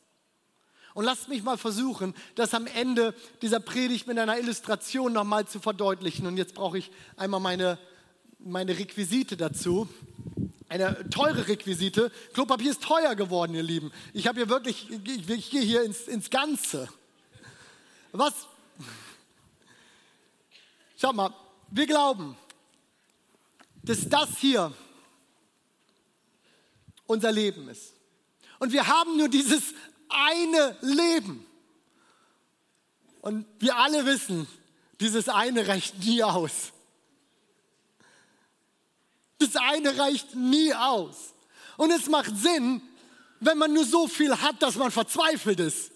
Und 0.94 1.06
lasst 1.06 1.28
mich 1.28 1.44
mal 1.44 1.58
versuchen, 1.58 2.14
das 2.36 2.54
am 2.54 2.68
Ende 2.68 3.16
dieser 3.42 3.60
Predigt 3.60 4.08
mit 4.08 4.20
einer 4.20 4.38
Illustration 4.38 5.12
nochmal 5.12 5.48
zu 5.48 5.60
verdeutlichen. 5.60 6.28
Und 6.28 6.38
jetzt 6.38 6.54
brauche 6.54 6.78
ich 6.78 6.92
einmal 7.18 7.40
meine, 7.40 7.80
meine 8.40 8.78
Requisite 8.78 9.36
dazu. 9.36 9.88
Eine 10.70 11.10
teure 11.10 11.48
Requisite. 11.48 12.12
Klopapier 12.34 12.72
ist 12.72 12.84
teuer 12.84 13.16
geworden, 13.16 13.56
ihr 13.56 13.64
Lieben. 13.64 13.92
Ich 14.14 14.28
habe 14.28 14.40
hier 14.40 14.50
wirklich, 14.50 14.88
ich, 14.90 15.30
ich 15.30 15.50
gehe 15.50 15.62
hier 15.62 15.84
ins, 15.84 16.08
ins 16.08 16.30
Ganze. 16.30 16.88
Was? 18.14 18.48
Schau 21.00 21.12
mal, 21.14 21.34
wir 21.70 21.88
glauben, 21.88 22.38
dass 23.82 24.08
das 24.08 24.38
hier 24.38 24.72
unser 27.08 27.32
Leben 27.32 27.68
ist. 27.70 27.94
Und 28.60 28.72
wir 28.72 28.88
haben 28.88 29.18
nur 29.18 29.30
dieses 29.30 29.74
eine 30.10 30.78
Leben. 30.82 31.46
Und 33.22 33.48
wir 33.60 33.76
alle 33.78 34.06
wissen, 34.06 34.48
dieses 35.00 35.28
eine 35.28 35.68
reicht 35.68 35.98
nie 36.00 36.24
aus. 36.24 36.72
Das 39.40 39.56
eine 39.56 39.98
reicht 39.98 40.36
nie 40.36 40.74
aus. 40.74 41.34
Und 41.78 41.92
es 41.92 42.08
macht 42.08 42.38
Sinn, 42.38 42.82
wenn 43.40 43.58
man 43.58 43.74
nur 43.74 43.86
so 43.86 44.08
viel 44.08 44.40
hat, 44.40 44.62
dass 44.62 44.76
man 44.76 44.92
verzweifelt 44.92 45.60
ist. 45.60 45.93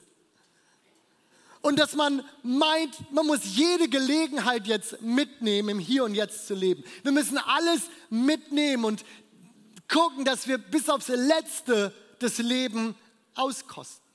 Und 1.61 1.79
dass 1.79 1.95
man 1.95 2.23
meint, 2.43 3.11
man 3.11 3.25
muss 3.25 3.39
jede 3.43 3.89
Gelegenheit 3.89 4.67
jetzt 4.67 5.01
mitnehmen, 5.01 5.69
im 5.69 5.79
Hier 5.79 6.03
und 6.03 6.13
Jetzt 6.13 6.47
zu 6.47 6.53
leben. 6.53 6.83
Wir 7.03 7.11
müssen 7.11 7.37
alles 7.37 7.81
mitnehmen 8.09 8.85
und 8.85 9.03
gucken, 9.87 10.25
dass 10.25 10.47
wir 10.47 10.57
bis 10.57 10.89
aufs 10.89 11.07
Letzte 11.07 11.93
das 12.19 12.37
Leben 12.37 12.95
auskosten. 13.35 14.05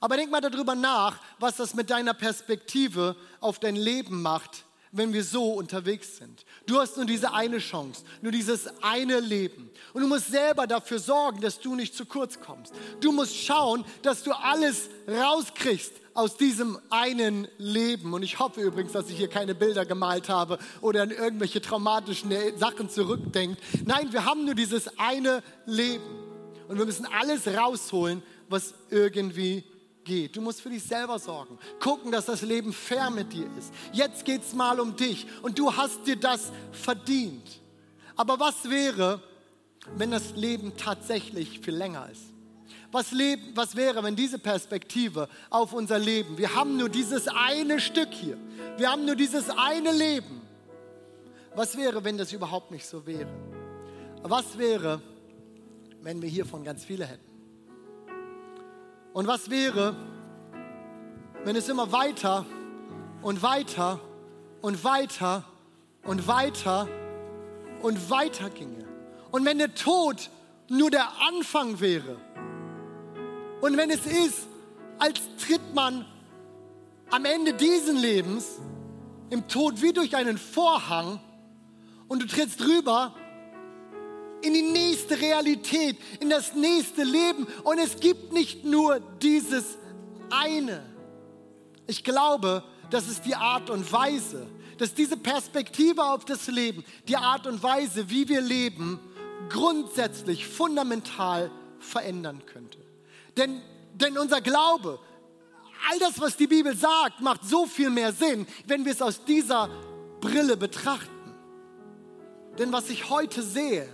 Aber 0.00 0.16
denk 0.16 0.30
mal 0.30 0.40
darüber 0.40 0.74
nach, 0.74 1.18
was 1.38 1.56
das 1.56 1.74
mit 1.74 1.90
deiner 1.90 2.14
Perspektive 2.14 3.16
auf 3.40 3.58
dein 3.58 3.76
Leben 3.76 4.20
macht, 4.20 4.64
wenn 4.94 5.12
wir 5.12 5.24
so 5.24 5.52
unterwegs 5.52 6.16
sind. 6.16 6.44
Du 6.66 6.78
hast 6.78 6.96
nur 6.96 7.04
diese 7.04 7.34
eine 7.34 7.58
Chance, 7.58 8.04
nur 8.22 8.30
dieses 8.30 8.68
eine 8.80 9.18
Leben. 9.18 9.70
Und 9.92 10.02
du 10.02 10.08
musst 10.08 10.30
selber 10.30 10.66
dafür 10.68 11.00
sorgen, 11.00 11.40
dass 11.40 11.58
du 11.60 11.74
nicht 11.74 11.96
zu 11.96 12.06
kurz 12.06 12.40
kommst. 12.40 12.72
Du 13.00 13.10
musst 13.10 13.36
schauen, 13.36 13.84
dass 14.02 14.22
du 14.22 14.32
alles 14.32 14.88
rauskriegst 15.08 15.92
aus 16.14 16.36
diesem 16.36 16.78
einen 16.90 17.48
Leben. 17.58 18.14
Und 18.14 18.22
ich 18.22 18.38
hoffe 18.38 18.60
übrigens, 18.60 18.92
dass 18.92 19.10
ich 19.10 19.16
hier 19.16 19.28
keine 19.28 19.56
Bilder 19.56 19.84
gemalt 19.84 20.28
habe 20.28 20.58
oder 20.80 21.02
an 21.02 21.10
irgendwelche 21.10 21.60
traumatischen 21.60 22.32
Sachen 22.56 22.88
zurückdenkt. 22.88 23.60
Nein, 23.84 24.12
wir 24.12 24.24
haben 24.24 24.44
nur 24.44 24.54
dieses 24.54 24.96
eine 24.96 25.42
Leben. 25.66 26.04
Und 26.68 26.78
wir 26.78 26.86
müssen 26.86 27.06
alles 27.06 27.48
rausholen, 27.48 28.22
was 28.48 28.74
irgendwie 28.90 29.64
geht. 30.04 30.36
Du 30.36 30.40
musst 30.40 30.60
für 30.60 30.70
dich 30.70 30.82
selber 30.82 31.18
sorgen. 31.18 31.58
Gucken, 31.80 32.12
dass 32.12 32.26
das 32.26 32.42
Leben 32.42 32.72
fair 32.72 33.10
mit 33.10 33.32
dir 33.32 33.48
ist. 33.58 33.72
Jetzt 33.92 34.24
geht 34.24 34.42
es 34.42 34.54
mal 34.54 34.80
um 34.80 34.96
dich 34.96 35.26
und 35.42 35.58
du 35.58 35.74
hast 35.74 36.06
dir 36.06 36.16
das 36.16 36.52
verdient. 36.72 37.60
Aber 38.16 38.38
was 38.38 38.68
wäre, 38.70 39.22
wenn 39.96 40.10
das 40.10 40.36
Leben 40.36 40.76
tatsächlich 40.76 41.60
viel 41.60 41.74
länger 41.74 42.08
ist? 42.10 42.22
Was, 42.92 43.10
leben, 43.10 43.42
was 43.56 43.74
wäre, 43.74 44.04
wenn 44.04 44.14
diese 44.14 44.38
Perspektive 44.38 45.28
auf 45.50 45.72
unser 45.72 45.98
Leben, 45.98 46.38
wir 46.38 46.54
haben 46.54 46.76
nur 46.76 46.88
dieses 46.88 47.26
eine 47.26 47.80
Stück 47.80 48.12
hier, 48.12 48.38
wir 48.76 48.88
haben 48.88 49.04
nur 49.04 49.16
dieses 49.16 49.50
eine 49.50 49.90
Leben. 49.90 50.42
Was 51.56 51.76
wäre, 51.76 52.04
wenn 52.04 52.18
das 52.18 52.32
überhaupt 52.32 52.70
nicht 52.70 52.86
so 52.86 53.04
wäre? 53.04 53.28
Was 54.22 54.58
wäre, 54.58 55.00
wenn 56.02 56.22
wir 56.22 56.28
hiervon 56.28 56.62
ganz 56.62 56.84
viele 56.84 57.04
hätten? 57.04 57.33
Und 59.14 59.28
was 59.28 59.48
wäre, 59.48 59.94
wenn 61.44 61.54
es 61.54 61.68
immer 61.68 61.92
weiter 61.92 62.44
und 63.22 63.42
weiter 63.42 64.00
und 64.60 64.82
weiter 64.82 65.44
und 66.02 66.26
weiter 66.26 66.88
und 67.80 68.10
weiter 68.10 68.50
ginge? 68.50 68.84
Und 69.30 69.44
wenn 69.44 69.58
der 69.58 69.72
Tod 69.72 70.30
nur 70.68 70.90
der 70.90 71.06
Anfang 71.28 71.78
wäre? 71.78 72.16
Und 73.60 73.76
wenn 73.76 73.90
es 73.90 74.04
ist, 74.04 74.48
als 74.98 75.20
tritt 75.46 75.74
man 75.74 76.04
am 77.10 77.24
Ende 77.24 77.54
dieses 77.54 77.94
Lebens 77.94 78.58
im 79.30 79.46
Tod 79.46 79.80
wie 79.80 79.92
durch 79.92 80.16
einen 80.16 80.38
Vorhang 80.38 81.20
und 82.08 82.20
du 82.20 82.26
trittst 82.26 82.60
drüber 82.60 83.14
in 84.44 84.54
die 84.54 84.62
nächste 84.62 85.20
Realität, 85.20 85.96
in 86.20 86.30
das 86.30 86.54
nächste 86.54 87.02
Leben. 87.02 87.46
Und 87.62 87.78
es 87.78 87.96
gibt 87.98 88.32
nicht 88.32 88.64
nur 88.64 89.00
dieses 89.22 89.78
eine. 90.30 90.82
Ich 91.86 92.04
glaube, 92.04 92.62
das 92.90 93.08
ist 93.08 93.24
die 93.24 93.34
Art 93.34 93.70
und 93.70 93.90
Weise, 93.92 94.46
dass 94.78 94.94
diese 94.94 95.16
Perspektive 95.16 96.02
auf 96.02 96.24
das 96.24 96.46
Leben, 96.48 96.84
die 97.08 97.16
Art 97.16 97.46
und 97.46 97.62
Weise, 97.62 98.10
wie 98.10 98.28
wir 98.28 98.40
leben, 98.40 99.00
grundsätzlich, 99.48 100.46
fundamental 100.46 101.50
verändern 101.78 102.42
könnte. 102.46 102.78
Denn, 103.36 103.60
denn 103.94 104.18
unser 104.18 104.40
Glaube, 104.40 104.98
all 105.90 105.98
das, 105.98 106.20
was 106.20 106.36
die 106.36 106.46
Bibel 106.46 106.76
sagt, 106.76 107.20
macht 107.20 107.44
so 107.44 107.66
viel 107.66 107.90
mehr 107.90 108.12
Sinn, 108.12 108.46
wenn 108.66 108.84
wir 108.84 108.92
es 108.92 109.02
aus 109.02 109.24
dieser 109.24 109.68
Brille 110.20 110.56
betrachten. 110.56 111.10
Denn 112.58 112.72
was 112.72 112.88
ich 112.88 113.10
heute 113.10 113.42
sehe, 113.42 113.88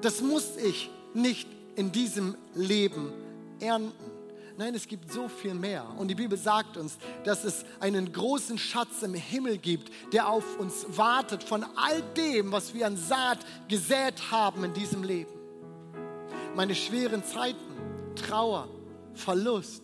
das 0.00 0.20
muss 0.20 0.56
ich 0.56 0.90
nicht 1.14 1.48
in 1.76 1.92
diesem 1.92 2.36
Leben 2.54 3.12
ernten. 3.60 3.92
Nein, 4.56 4.74
es 4.74 4.86
gibt 4.86 5.10
so 5.10 5.26
viel 5.26 5.54
mehr. 5.54 5.84
Und 5.98 6.08
die 6.08 6.14
Bibel 6.14 6.38
sagt 6.38 6.76
uns, 6.76 6.96
dass 7.24 7.42
es 7.44 7.64
einen 7.80 8.12
großen 8.12 8.56
Schatz 8.56 9.02
im 9.02 9.14
Himmel 9.14 9.58
gibt, 9.58 9.90
der 10.12 10.28
auf 10.28 10.58
uns 10.60 10.86
wartet 10.90 11.42
von 11.42 11.64
all 11.74 12.02
dem, 12.16 12.52
was 12.52 12.72
wir 12.72 12.86
an 12.86 12.96
Saat 12.96 13.38
gesät 13.66 14.30
haben 14.30 14.62
in 14.62 14.72
diesem 14.72 15.02
Leben. 15.02 15.32
Meine 16.54 16.76
schweren 16.76 17.24
Zeiten, 17.24 17.58
Trauer, 18.14 18.68
Verlust 19.14 19.82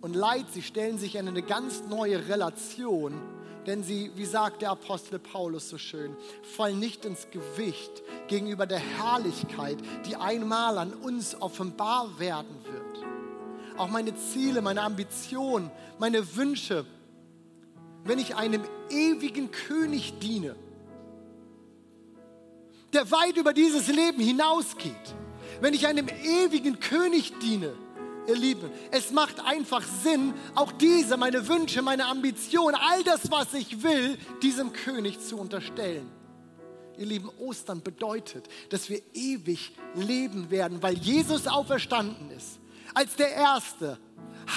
und 0.00 0.16
Leid, 0.16 0.46
sie 0.52 0.62
stellen 0.62 0.96
sich 0.96 1.16
in 1.16 1.28
eine 1.28 1.42
ganz 1.42 1.82
neue 1.88 2.28
Relation 2.28 3.20
denn 3.66 3.82
sie, 3.82 4.10
wie 4.16 4.24
sagt 4.24 4.62
der 4.62 4.70
Apostel 4.70 5.18
Paulus 5.18 5.68
so 5.68 5.78
schön, 5.78 6.16
fallen 6.42 6.78
nicht 6.78 7.04
ins 7.04 7.28
Gewicht 7.30 8.02
gegenüber 8.28 8.66
der 8.66 8.78
Herrlichkeit, 8.78 9.78
die 10.06 10.16
einmal 10.16 10.78
an 10.78 10.92
uns 10.92 11.40
offenbar 11.40 12.18
werden 12.18 12.56
wird. 12.64 13.06
Auch 13.78 13.88
meine 13.88 14.14
Ziele, 14.16 14.62
meine 14.62 14.82
Ambitionen, 14.82 15.70
meine 15.98 16.36
Wünsche, 16.36 16.84
wenn 18.04 18.18
ich 18.18 18.34
einem 18.34 18.62
ewigen 18.90 19.50
König 19.50 20.18
diene, 20.18 20.56
der 22.92 23.10
weit 23.10 23.36
über 23.36 23.52
dieses 23.52 23.88
Leben 23.88 24.20
hinausgeht, 24.20 25.14
wenn 25.60 25.72
ich 25.72 25.86
einem 25.86 26.08
ewigen 26.08 26.80
König 26.80 27.32
diene, 27.40 27.72
Ihr 28.26 28.36
Lieben, 28.36 28.70
es 28.90 29.10
macht 29.10 29.40
einfach 29.40 29.82
Sinn, 30.02 30.32
auch 30.54 30.72
diese, 30.72 31.16
meine 31.16 31.48
Wünsche, 31.48 31.82
meine 31.82 32.06
Ambitionen, 32.06 32.76
all 32.76 33.02
das, 33.02 33.30
was 33.30 33.52
ich 33.54 33.82
will, 33.82 34.16
diesem 34.42 34.72
König 34.72 35.20
zu 35.20 35.36
unterstellen. 35.38 36.10
Ihr 36.98 37.06
Lieben, 37.06 37.30
Ostern 37.38 37.82
bedeutet, 37.82 38.48
dass 38.68 38.88
wir 38.88 39.00
ewig 39.14 39.72
leben 39.94 40.50
werden, 40.50 40.82
weil 40.82 40.96
Jesus 40.98 41.46
auferstanden 41.46 42.30
ist. 42.30 42.60
Als 42.94 43.16
der 43.16 43.34
Erste 43.34 43.98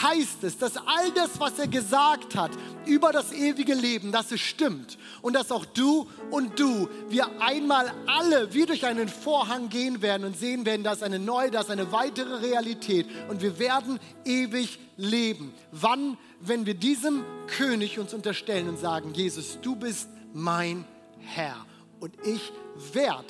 heißt 0.02 0.44
es, 0.44 0.58
dass 0.58 0.78
all 0.78 1.12
das, 1.14 1.40
was 1.40 1.60
er 1.60 1.68
gesagt 1.68 2.36
hat 2.36 2.52
über 2.86 3.12
das 3.12 3.32
ewige 3.32 3.74
Leben, 3.74 4.12
dass 4.12 4.32
es 4.32 4.42
stimmt 4.42 4.98
und 5.22 5.34
dass 5.34 5.52
auch 5.52 5.66
du 5.66 6.08
und 6.32 6.60
du, 6.60 6.90
wir 7.10 7.42
einmal 7.42 7.94
alle 8.08 8.54
wie 8.54 8.66
durch 8.66 8.86
einen 8.86 9.08
Vorhang 9.08 9.70
gehen 9.70 10.02
werden 10.02 10.26
und 10.26 10.38
sehen 10.38 10.66
werden, 10.66 10.84
dass 10.84 11.04
eine 11.04 11.20
neue, 11.20 11.52
dass 11.52 11.70
eine 11.70 11.92
weitere 11.92 12.38
Realität 12.38 13.08
und 13.30 13.42
wir 13.42 13.60
werden 13.60 14.00
ewig 14.26 14.80
leben. 14.98 15.54
Wann, 15.72 16.18
wenn 16.40 16.66
wir 16.66 16.74
diesem 16.74 17.24
König 17.48 18.00
uns 18.00 18.14
unterstellen 18.14 18.70
und 18.70 18.80
sagen, 18.80 19.14
Jesus, 19.14 19.60
du 19.62 19.76
bist 19.76 20.10
mein 20.34 20.86
Herr 21.20 21.66
und 22.00 22.14
ich 22.26 22.52
werde 22.94 23.26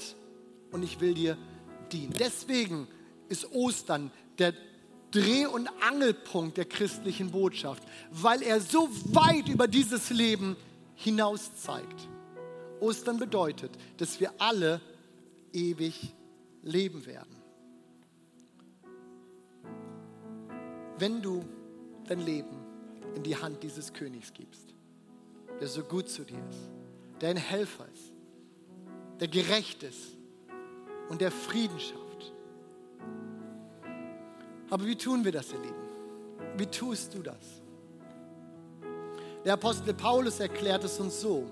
und 0.72 0.84
ich 0.84 1.00
will 1.00 1.14
dir 1.14 1.38
dienen. 1.92 2.14
Deswegen 2.18 2.88
ist 3.30 3.52
Ostern 3.52 4.12
der 4.40 4.54
Dreh- 5.16 5.46
und 5.46 5.70
Angelpunkt 5.82 6.58
der 6.58 6.66
christlichen 6.66 7.32
Botschaft, 7.32 7.84
weil 8.12 8.42
er 8.42 8.60
so 8.60 8.90
weit 9.14 9.48
über 9.48 9.66
dieses 9.68 10.10
Leben 10.10 10.58
hinaus 10.96 11.56
zeigt. 11.56 12.10
Ostern 12.82 13.18
bedeutet, 13.18 13.72
dass 13.96 14.20
wir 14.20 14.34
alle 14.40 14.82
ewig 15.54 16.14
leben 16.64 17.06
werden. 17.06 17.34
Wenn 21.00 21.22
du 21.22 21.46
dein 22.08 22.20
Leben 22.20 22.58
in 23.16 23.24
die 23.24 23.38
Hand 23.38 23.64
dieses 23.64 23.94
Königs 23.94 24.34
gibst, 24.34 24.74
der 25.62 25.70
so 25.70 25.82
gut 25.82 26.10
zu 26.10 26.26
dir 26.26 26.44
ist, 26.50 26.70
der 27.22 27.30
ein 27.30 27.38
Helfer 27.38 27.88
ist, 27.94 28.12
der 29.22 29.30
gerecht 29.30 29.82
ist 29.84 30.18
und 31.08 31.22
der 31.22 31.32
Frieden 31.32 31.80
schafft, 31.80 32.05
aber 34.70 34.86
wie 34.86 34.96
tun 34.96 35.24
wir 35.24 35.32
das, 35.32 35.52
ihr 35.52 35.60
Lieben? 35.60 35.86
Wie 36.58 36.66
tust 36.66 37.14
du 37.14 37.22
das? 37.22 37.62
Der 39.44 39.54
Apostel 39.54 39.94
Paulus 39.94 40.40
erklärt 40.40 40.84
es 40.84 41.00
uns 41.00 41.22
so. 41.22 41.46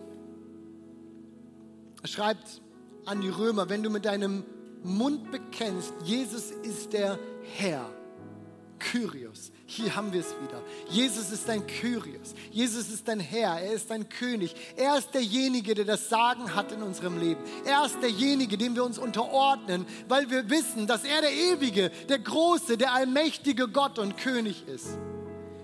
Er 2.02 2.08
schreibt 2.08 2.62
an 3.06 3.21
die 3.21 3.30
Römer, 3.30 3.69
wenn 3.69 3.84
du 3.84 3.89
mit 3.89 4.06
deinem 4.06 4.43
Mund 4.84 5.32
bekennst, 5.32 5.93
Jesus 6.04 6.52
ist 6.52 6.93
der 6.93 7.19
Herr, 7.56 7.89
Kyrios, 8.80 9.52
hier 9.73 9.95
haben 9.95 10.13
wir 10.13 10.21
es 10.21 10.36
wieder. 10.41 10.62
Jesus 10.89 11.31
ist 11.31 11.47
dein 11.47 11.65
Kyrios. 11.65 12.33
Jesus 12.51 12.89
ist 12.89 13.07
dein 13.07 13.19
Herr. 13.19 13.59
Er 13.59 13.73
ist 13.73 13.89
dein 13.89 14.07
König. 14.07 14.55
Er 14.75 14.97
ist 14.97 15.13
derjenige, 15.13 15.73
der 15.73 15.86
das 15.86 16.09
Sagen 16.09 16.55
hat 16.55 16.71
in 16.71 16.81
unserem 16.81 17.19
Leben. 17.19 17.41
Er 17.65 17.86
ist 17.86 17.97
derjenige, 18.01 18.57
dem 18.57 18.75
wir 18.75 18.83
uns 18.83 18.97
unterordnen, 18.97 19.86
weil 20.07 20.29
wir 20.29 20.49
wissen, 20.49 20.88
dass 20.88 21.03
er 21.03 21.21
der 21.21 21.33
ewige, 21.33 21.89
der 22.09 22.19
große, 22.19 22.77
der 22.77 22.93
allmächtige 22.93 23.67
Gott 23.67 23.99
und 23.99 24.17
König 24.17 24.67
ist. 24.67 24.97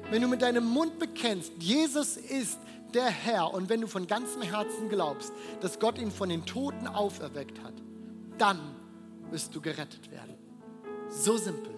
Wenn 0.10 0.22
du 0.22 0.28
mit 0.28 0.42
deinem 0.42 0.66
Mund 0.66 0.98
bekennst, 0.98 1.52
Jesus 1.60 2.18
ist 2.18 2.58
der 2.94 3.06
Herr 3.06 3.54
und 3.54 3.70
wenn 3.70 3.82
du 3.82 3.88
von 3.88 4.08
ganzem 4.08 4.42
Herzen 4.42 4.90
glaubst, 4.90 5.32
dass 5.62 5.80
Gott 5.80 6.00
ihn 6.00 6.12
von 6.12 6.30
den 6.30 6.46
Toten 6.46 6.88
auferweckt 6.88 7.62
hat, 7.64 7.74
dann 8.38 8.60
wirst 9.30 9.56
du 9.56 9.62
gerettet 9.62 10.10
werden. 10.12 10.36
So 11.10 11.38
simpel, 11.38 11.74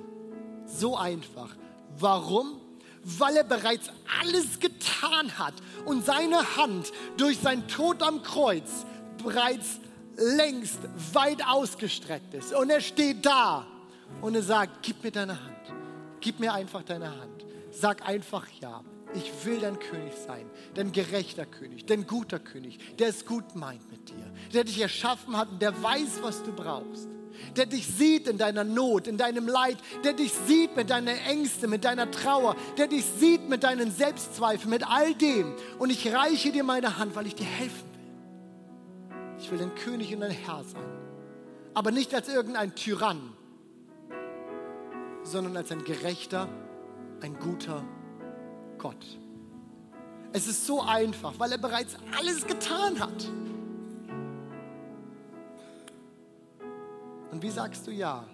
so 0.65 0.95
einfach. 0.95 1.55
Warum? 1.99 2.59
Weil 3.03 3.37
er 3.37 3.43
bereits 3.43 3.89
alles 4.19 4.59
getan 4.59 5.37
hat 5.37 5.55
und 5.85 6.05
seine 6.05 6.55
Hand 6.55 6.91
durch 7.17 7.39
sein 7.39 7.67
Tod 7.67 8.03
am 8.03 8.21
Kreuz 8.21 8.85
bereits 9.23 9.79
längst 10.17 10.79
weit 11.13 11.47
ausgestreckt 11.47 12.33
ist. 12.33 12.53
Und 12.53 12.69
er 12.69 12.81
steht 12.81 13.25
da 13.25 13.65
und 14.21 14.35
er 14.35 14.43
sagt, 14.43 14.83
gib 14.83 15.03
mir 15.03 15.11
deine 15.11 15.41
Hand. 15.41 15.73
Gib 16.19 16.39
mir 16.39 16.53
einfach 16.53 16.83
deine 16.83 17.09
Hand. 17.09 17.45
Sag 17.71 18.07
einfach 18.07 18.47
ja. 18.59 18.83
Ich 19.13 19.45
will 19.45 19.59
dein 19.59 19.77
König 19.77 20.13
sein, 20.25 20.49
dein 20.73 20.93
gerechter 20.93 21.45
König, 21.45 21.85
dein 21.85 22.07
guter 22.07 22.39
König, 22.39 22.95
der 22.97 23.09
es 23.09 23.25
gut 23.25 23.55
meint 23.55 23.91
mit 23.91 24.07
dir, 24.07 24.31
der 24.53 24.63
dich 24.63 24.79
erschaffen 24.79 25.35
hat 25.35 25.49
und 25.49 25.61
der 25.61 25.83
weiß, 25.83 26.21
was 26.21 26.41
du 26.43 26.53
brauchst 26.53 27.09
der 27.55 27.65
dich 27.65 27.87
sieht 27.87 28.27
in 28.27 28.37
deiner 28.37 28.63
Not, 28.63 29.07
in 29.07 29.17
deinem 29.17 29.47
Leid, 29.47 29.77
der 30.03 30.13
dich 30.13 30.33
sieht 30.47 30.75
mit 30.75 30.89
deinen 30.89 31.07
Ängsten, 31.07 31.69
mit 31.69 31.83
deiner 31.83 32.09
Trauer, 32.11 32.55
der 32.77 32.87
dich 32.87 33.05
sieht 33.05 33.49
mit 33.49 33.63
deinen 33.63 33.91
Selbstzweifeln, 33.91 34.69
mit 34.69 34.87
all 34.87 35.13
dem. 35.15 35.53
Und 35.79 35.89
ich 35.89 36.13
reiche 36.13 36.51
dir 36.51 36.63
meine 36.63 36.97
Hand, 36.97 37.15
weil 37.15 37.27
ich 37.27 37.35
dir 37.35 37.45
helfen 37.45 37.83
will. 37.93 39.37
Ich 39.39 39.51
will 39.51 39.57
dein 39.57 39.73
König 39.75 40.13
und 40.13 40.21
dein 40.21 40.31
Herr 40.31 40.63
sein. 40.63 40.83
Aber 41.73 41.91
nicht 41.91 42.13
als 42.13 42.27
irgendein 42.27 42.75
Tyrann, 42.75 43.33
sondern 45.23 45.57
als 45.57 45.71
ein 45.71 45.83
gerechter, 45.83 46.47
ein 47.21 47.37
guter 47.39 47.83
Gott. 48.77 49.05
Es 50.33 50.47
ist 50.47 50.65
so 50.65 50.81
einfach, 50.81 51.33
weil 51.37 51.51
er 51.51 51.57
bereits 51.57 51.95
alles 52.17 52.45
getan 52.45 52.99
hat. 52.99 53.31
Und 57.31 57.41
wie 57.41 57.49
sagst 57.49 57.87
du 57.87 57.91
ja? 57.91 58.25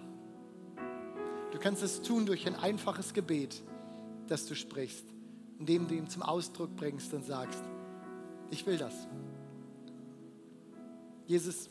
Du 1.52 1.58
kannst 1.58 1.82
es 1.82 2.02
tun 2.02 2.26
durch 2.26 2.46
ein 2.46 2.56
einfaches 2.56 3.14
Gebet, 3.14 3.62
das 4.26 4.46
du 4.46 4.54
sprichst, 4.54 5.06
indem 5.58 5.86
du 5.86 5.94
ihm 5.94 6.08
zum 6.08 6.22
Ausdruck 6.22 6.76
bringst 6.76 7.14
und 7.14 7.24
sagst, 7.24 7.62
ich 8.50 8.66
will 8.66 8.76
das. 8.76 8.94
Jesus, 11.26 11.70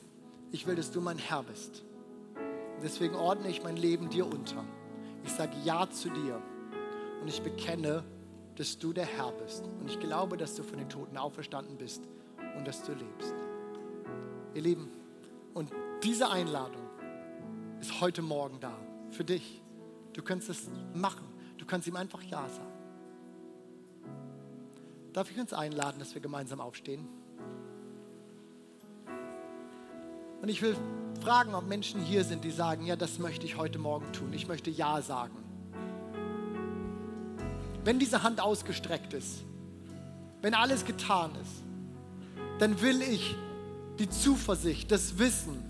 ich 0.51 0.65
will, 0.65 0.75
dass 0.75 0.91
du 0.91 1.01
mein 1.01 1.17
Herr 1.17 1.43
bist. 1.43 1.83
deswegen 2.81 3.15
ordne 3.15 3.49
ich 3.49 3.63
mein 3.63 3.75
Leben 3.75 4.09
dir 4.09 4.25
unter. 4.25 4.63
Ich 5.23 5.31
sage 5.31 5.53
Ja 5.63 5.89
zu 5.89 6.09
dir 6.09 6.41
und 7.21 7.27
ich 7.27 7.41
bekenne, 7.41 8.03
dass 8.55 8.79
du 8.79 8.93
der 8.93 9.05
Herr 9.05 9.31
bist. 9.33 9.65
Und 9.79 9.89
ich 9.89 9.99
glaube, 9.99 10.37
dass 10.37 10.55
du 10.55 10.63
von 10.63 10.77
den 10.77 10.89
Toten 10.89 11.17
auferstanden 11.17 11.77
bist 11.77 12.01
und 12.57 12.67
dass 12.67 12.83
du 12.83 12.93
lebst. 12.93 13.33
Ihr 14.53 14.61
Lieben, 14.61 14.89
und 15.53 15.71
diese 16.03 16.29
Einladung 16.29 16.87
ist 17.79 18.01
heute 18.01 18.21
Morgen 18.21 18.59
da 18.59 18.73
für 19.11 19.23
dich. 19.23 19.61
Du 20.13 20.21
kannst 20.21 20.49
es 20.49 20.69
machen. 20.93 21.25
Du 21.57 21.65
kannst 21.65 21.87
ihm 21.87 21.95
einfach 21.95 22.21
Ja 22.23 22.47
sagen. 22.49 22.73
Darf 25.13 25.31
ich 25.31 25.39
uns 25.39 25.53
einladen, 25.53 25.99
dass 25.99 26.13
wir 26.13 26.21
gemeinsam 26.21 26.61
aufstehen? 26.61 27.07
Und 30.41 30.49
ich 30.49 30.61
will 30.61 30.75
fragen, 31.21 31.55
ob 31.55 31.67
Menschen 31.67 31.99
hier 32.01 32.23
sind, 32.23 32.43
die 32.43 32.51
sagen, 32.51 32.85
ja, 32.85 32.95
das 32.95 33.17
möchte 33.17 33.45
ich 33.45 33.57
heute 33.57 33.79
Morgen 33.79 34.11
tun. 34.13 34.31
Ich 34.33 34.47
möchte 34.47 34.69
Ja 34.69 35.01
sagen. 35.01 35.35
Wenn 37.83 37.99
diese 37.99 38.21
Hand 38.21 38.39
ausgestreckt 38.39 39.13
ist, 39.13 39.43
wenn 40.41 40.53
alles 40.53 40.85
getan 40.85 41.31
ist, 41.41 41.63
dann 42.59 42.81
will 42.81 43.01
ich 43.01 43.35
die 43.97 44.09
Zuversicht, 44.09 44.91
das 44.91 45.17
Wissen, 45.17 45.63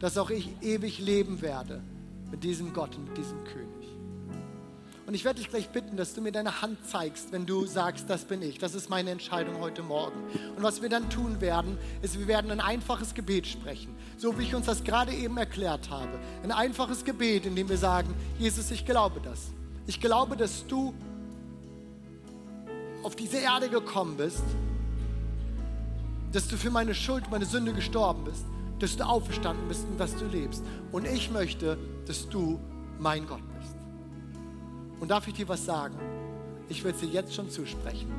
dass 0.00 0.16
auch 0.18 0.30
ich 0.30 0.50
ewig 0.62 0.98
leben 0.98 1.40
werde 1.42 1.82
mit 2.30 2.44
diesem 2.44 2.72
Gott 2.72 2.96
und 2.96 3.08
mit 3.08 3.16
diesem 3.16 3.42
König. 3.44 3.68
Und 5.06 5.14
ich 5.14 5.24
werde 5.24 5.40
dich 5.40 5.48
gleich 5.48 5.70
bitten, 5.70 5.96
dass 5.96 6.12
du 6.12 6.20
mir 6.20 6.32
deine 6.32 6.60
Hand 6.60 6.86
zeigst, 6.86 7.32
wenn 7.32 7.46
du 7.46 7.64
sagst, 7.64 8.10
das 8.10 8.26
bin 8.26 8.42
ich. 8.42 8.58
Das 8.58 8.74
ist 8.74 8.90
meine 8.90 9.10
Entscheidung 9.10 9.58
heute 9.58 9.82
Morgen. 9.82 10.22
Und 10.54 10.62
was 10.62 10.82
wir 10.82 10.90
dann 10.90 11.08
tun 11.08 11.40
werden, 11.40 11.78
ist, 12.02 12.18
wir 12.18 12.26
werden 12.26 12.50
ein 12.50 12.60
einfaches 12.60 13.14
Gebet 13.14 13.46
sprechen, 13.46 13.94
so 14.18 14.38
wie 14.38 14.42
ich 14.42 14.54
uns 14.54 14.66
das 14.66 14.84
gerade 14.84 15.14
eben 15.14 15.38
erklärt 15.38 15.88
habe. 15.88 16.10
Ein 16.42 16.52
einfaches 16.52 17.06
Gebet, 17.06 17.46
in 17.46 17.56
dem 17.56 17.70
wir 17.70 17.78
sagen, 17.78 18.14
Jesus, 18.38 18.70
ich 18.70 18.84
glaube 18.84 19.22
das. 19.24 19.46
Ich 19.86 19.98
glaube, 19.98 20.36
dass 20.36 20.66
du 20.66 20.92
auf 23.02 23.16
diese 23.16 23.38
Erde 23.38 23.70
gekommen 23.70 24.18
bist, 24.18 24.44
dass 26.32 26.48
du 26.48 26.58
für 26.58 26.70
meine 26.70 26.94
Schuld, 26.94 27.30
meine 27.30 27.46
Sünde 27.46 27.72
gestorben 27.72 28.24
bist 28.24 28.44
dass 28.78 28.96
du 28.96 29.04
auferstanden 29.04 29.66
bist 29.68 29.86
und 29.88 29.98
dass 29.98 30.16
du 30.16 30.26
lebst. 30.26 30.64
Und 30.92 31.06
ich 31.06 31.30
möchte, 31.30 31.78
dass 32.06 32.28
du 32.28 32.58
mein 32.98 33.26
Gott 33.26 33.42
bist. 33.58 33.76
Und 35.00 35.10
darf 35.10 35.26
ich 35.28 35.34
dir 35.34 35.48
was 35.48 35.64
sagen? 35.64 35.96
Ich 36.68 36.84
will 36.84 36.92
es 36.92 37.00
dir 37.00 37.08
jetzt 37.08 37.34
schon 37.34 37.50
zusprechen. 37.50 38.12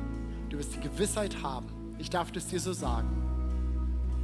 Du 0.48 0.58
wirst 0.58 0.74
die 0.74 0.80
Gewissheit 0.80 1.42
haben, 1.42 1.66
ich 1.98 2.10
darf 2.10 2.34
es 2.34 2.46
dir 2.46 2.58
so 2.58 2.72
sagen, 2.72 3.08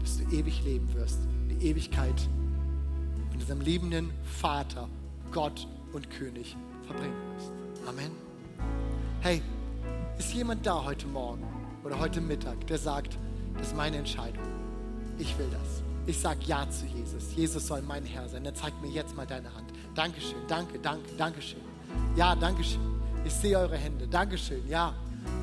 dass 0.01 0.19
du 0.19 0.25
ewig 0.37 0.65
leben 0.65 0.93
wirst, 0.95 1.19
die 1.51 1.67
Ewigkeit 1.67 2.29
mit 3.31 3.43
diesem 3.43 3.61
liebenden 3.61 4.11
Vater, 4.25 4.89
Gott 5.31 5.69
und 5.93 6.11
König 6.11 6.57
verbringen 6.87 7.15
wirst. 7.35 7.53
Amen. 7.87 8.11
Hey, 9.21 9.43
ist 10.19 10.33
jemand 10.33 10.67
da 10.67 10.85
heute 10.85 11.07
Morgen 11.07 11.45
oder 11.85 11.99
heute 11.99 12.21
Mittag, 12.21 12.67
der 12.67 12.79
sagt, 12.79 13.19
das 13.59 13.69
ist 13.69 13.77
meine 13.77 13.99
Entscheidung. 13.99 14.45
Ich 15.19 15.39
will 15.39 15.49
das. 15.51 15.86
Ich 16.07 16.21
sage 16.21 16.39
Ja 16.47 16.69
zu 16.71 16.87
Jesus. 16.87 17.35
Jesus 17.35 17.67
soll 17.67 17.83
mein 17.83 18.05
Herr 18.05 18.29
sein. 18.29 18.45
Er 18.45 18.55
zeigt 18.55 18.81
mir 18.81 18.89
jetzt 18.89 19.17
mal 19.17 19.27
deine 19.27 19.53
Hand. 19.53 19.67
Dankeschön, 19.95 20.39
danke, 20.47 20.79
danke, 20.79 21.13
Dankeschön. 21.19 21.61
Ja, 22.15 22.35
danke 22.37 22.63
schön. 22.63 22.81
Ich 23.25 23.33
sehe 23.33 23.59
eure 23.59 23.77
Hände. 23.77 24.07
Dankeschön. 24.07 24.63
Ja, 24.69 24.95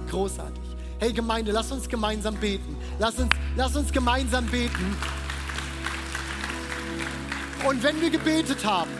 großartig. 0.09 0.63
Hey 0.99 1.11
Gemeinde, 1.11 1.51
lass 1.51 1.69
uns 1.71 1.89
gemeinsam 1.89 2.35
beten. 2.35 2.77
Lass 2.97 3.19
uns, 3.19 3.33
lass 3.57 3.75
uns 3.75 3.91
gemeinsam 3.91 4.45
beten. 4.45 4.95
Und 7.67 7.83
wenn 7.83 7.99
wir 7.99 8.09
gebetet 8.09 8.65
haben, 8.65 8.91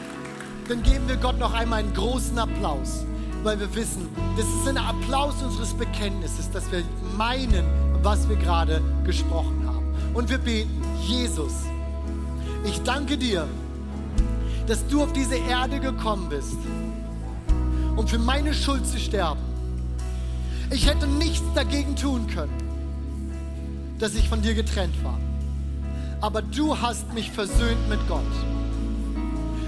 dann 0.67 0.83
geben 0.83 1.07
wir 1.07 1.17
Gott 1.17 1.37
noch 1.39 1.53
einmal 1.53 1.79
einen 1.79 1.93
großen 1.93 2.37
Applaus, 2.37 3.05
weil 3.43 3.59
wir 3.59 3.73
wissen, 3.75 4.09
das 4.37 4.45
ist 4.45 4.67
ein 4.67 4.77
Applaus 4.77 5.41
unseres 5.41 5.73
Bekenntnisses, 5.73 6.49
dass 6.51 6.69
wir 6.71 6.83
meinen, 7.17 7.65
was 8.01 8.27
wir 8.27 8.37
gerade 8.37 8.81
gesprochen 9.05 9.61
haben. 9.65 9.72
Und 10.13 10.29
wir 10.29 10.37
beten, 10.37 10.81
Jesus, 11.01 11.53
ich 12.63 12.81
danke 12.83 13.17
dir, 13.17 13.47
dass 14.67 14.85
du 14.87 15.03
auf 15.03 15.11
diese 15.13 15.35
Erde 15.35 15.79
gekommen 15.79 16.29
bist, 16.29 16.57
um 17.95 18.07
für 18.07 18.19
meine 18.19 18.53
Schuld 18.53 18.85
zu 18.85 18.99
sterben. 18.99 19.41
Ich 20.69 20.87
hätte 20.87 21.07
nichts 21.07 21.43
dagegen 21.55 21.95
tun 21.95 22.27
können, 22.27 22.53
dass 23.99 24.15
ich 24.15 24.29
von 24.29 24.41
dir 24.41 24.53
getrennt 24.53 25.03
war. 25.03 25.19
Aber 26.21 26.41
du 26.41 26.79
hast 26.79 27.13
mich 27.13 27.31
versöhnt 27.31 27.89
mit 27.89 27.99
Gott. 28.07 28.21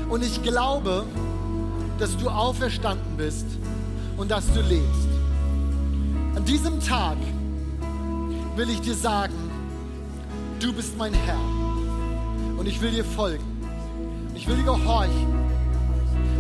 Und 0.10 0.24
ich 0.24 0.42
glaube, 0.44 1.06
dass 2.00 2.16
du 2.18 2.30
auferstanden 2.30 3.18
bist 3.18 3.46
und 4.18 4.32
dass 4.32 4.46
du 4.54 4.62
lebst. 4.62 5.08
An 6.36 6.46
diesem 6.46 6.80
Tag 6.80 7.18
will 8.56 8.70
ich 8.70 8.82
dir 8.82 8.96
sagen, 8.96 9.34
du 10.60 10.74
bist 10.74 10.98
mein 10.98 11.14
Herr 11.14 11.40
und 12.58 12.68
ich 12.68 12.82
will 12.82 12.92
dir 12.92 13.06
folgen. 13.06 13.44
Ich 14.36 14.48
will 14.48 14.56
dir 14.56 14.64
gehorchen. 14.64 15.34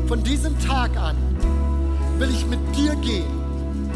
Von 0.08 0.24
diesem 0.24 0.58
Tag 0.60 0.96
an 0.98 1.16
will 2.18 2.30
ich 2.30 2.46
mit 2.46 2.60
dir 2.76 2.96
gehen 2.98 3.90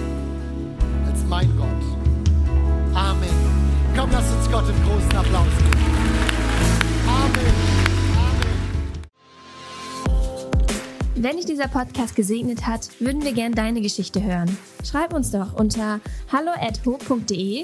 als 1.05 1.23
mein 1.27 1.49
Gott. 1.57 2.95
Amen. 2.95 3.29
Komm, 3.95 4.09
lass 4.11 4.31
uns 4.33 4.49
Gott 4.49 4.63
einen 4.63 4.83
großen 4.85 5.15
Applaus 5.15 5.47
geben. 5.57 5.79
Amen. 7.07 7.79
Wenn 11.15 11.35
dich 11.35 11.45
dieser 11.45 11.67
Podcast 11.67 12.15
gesegnet 12.15 12.65
hat, 12.65 12.89
würden 13.01 13.23
wir 13.23 13.33
gern 13.33 13.51
deine 13.51 13.81
Geschichte 13.81 14.23
hören. 14.23 14.57
Schreib 14.85 15.13
uns 15.13 15.31
doch 15.31 15.53
unter 15.53 15.99
hallo@ho.de 16.31 17.63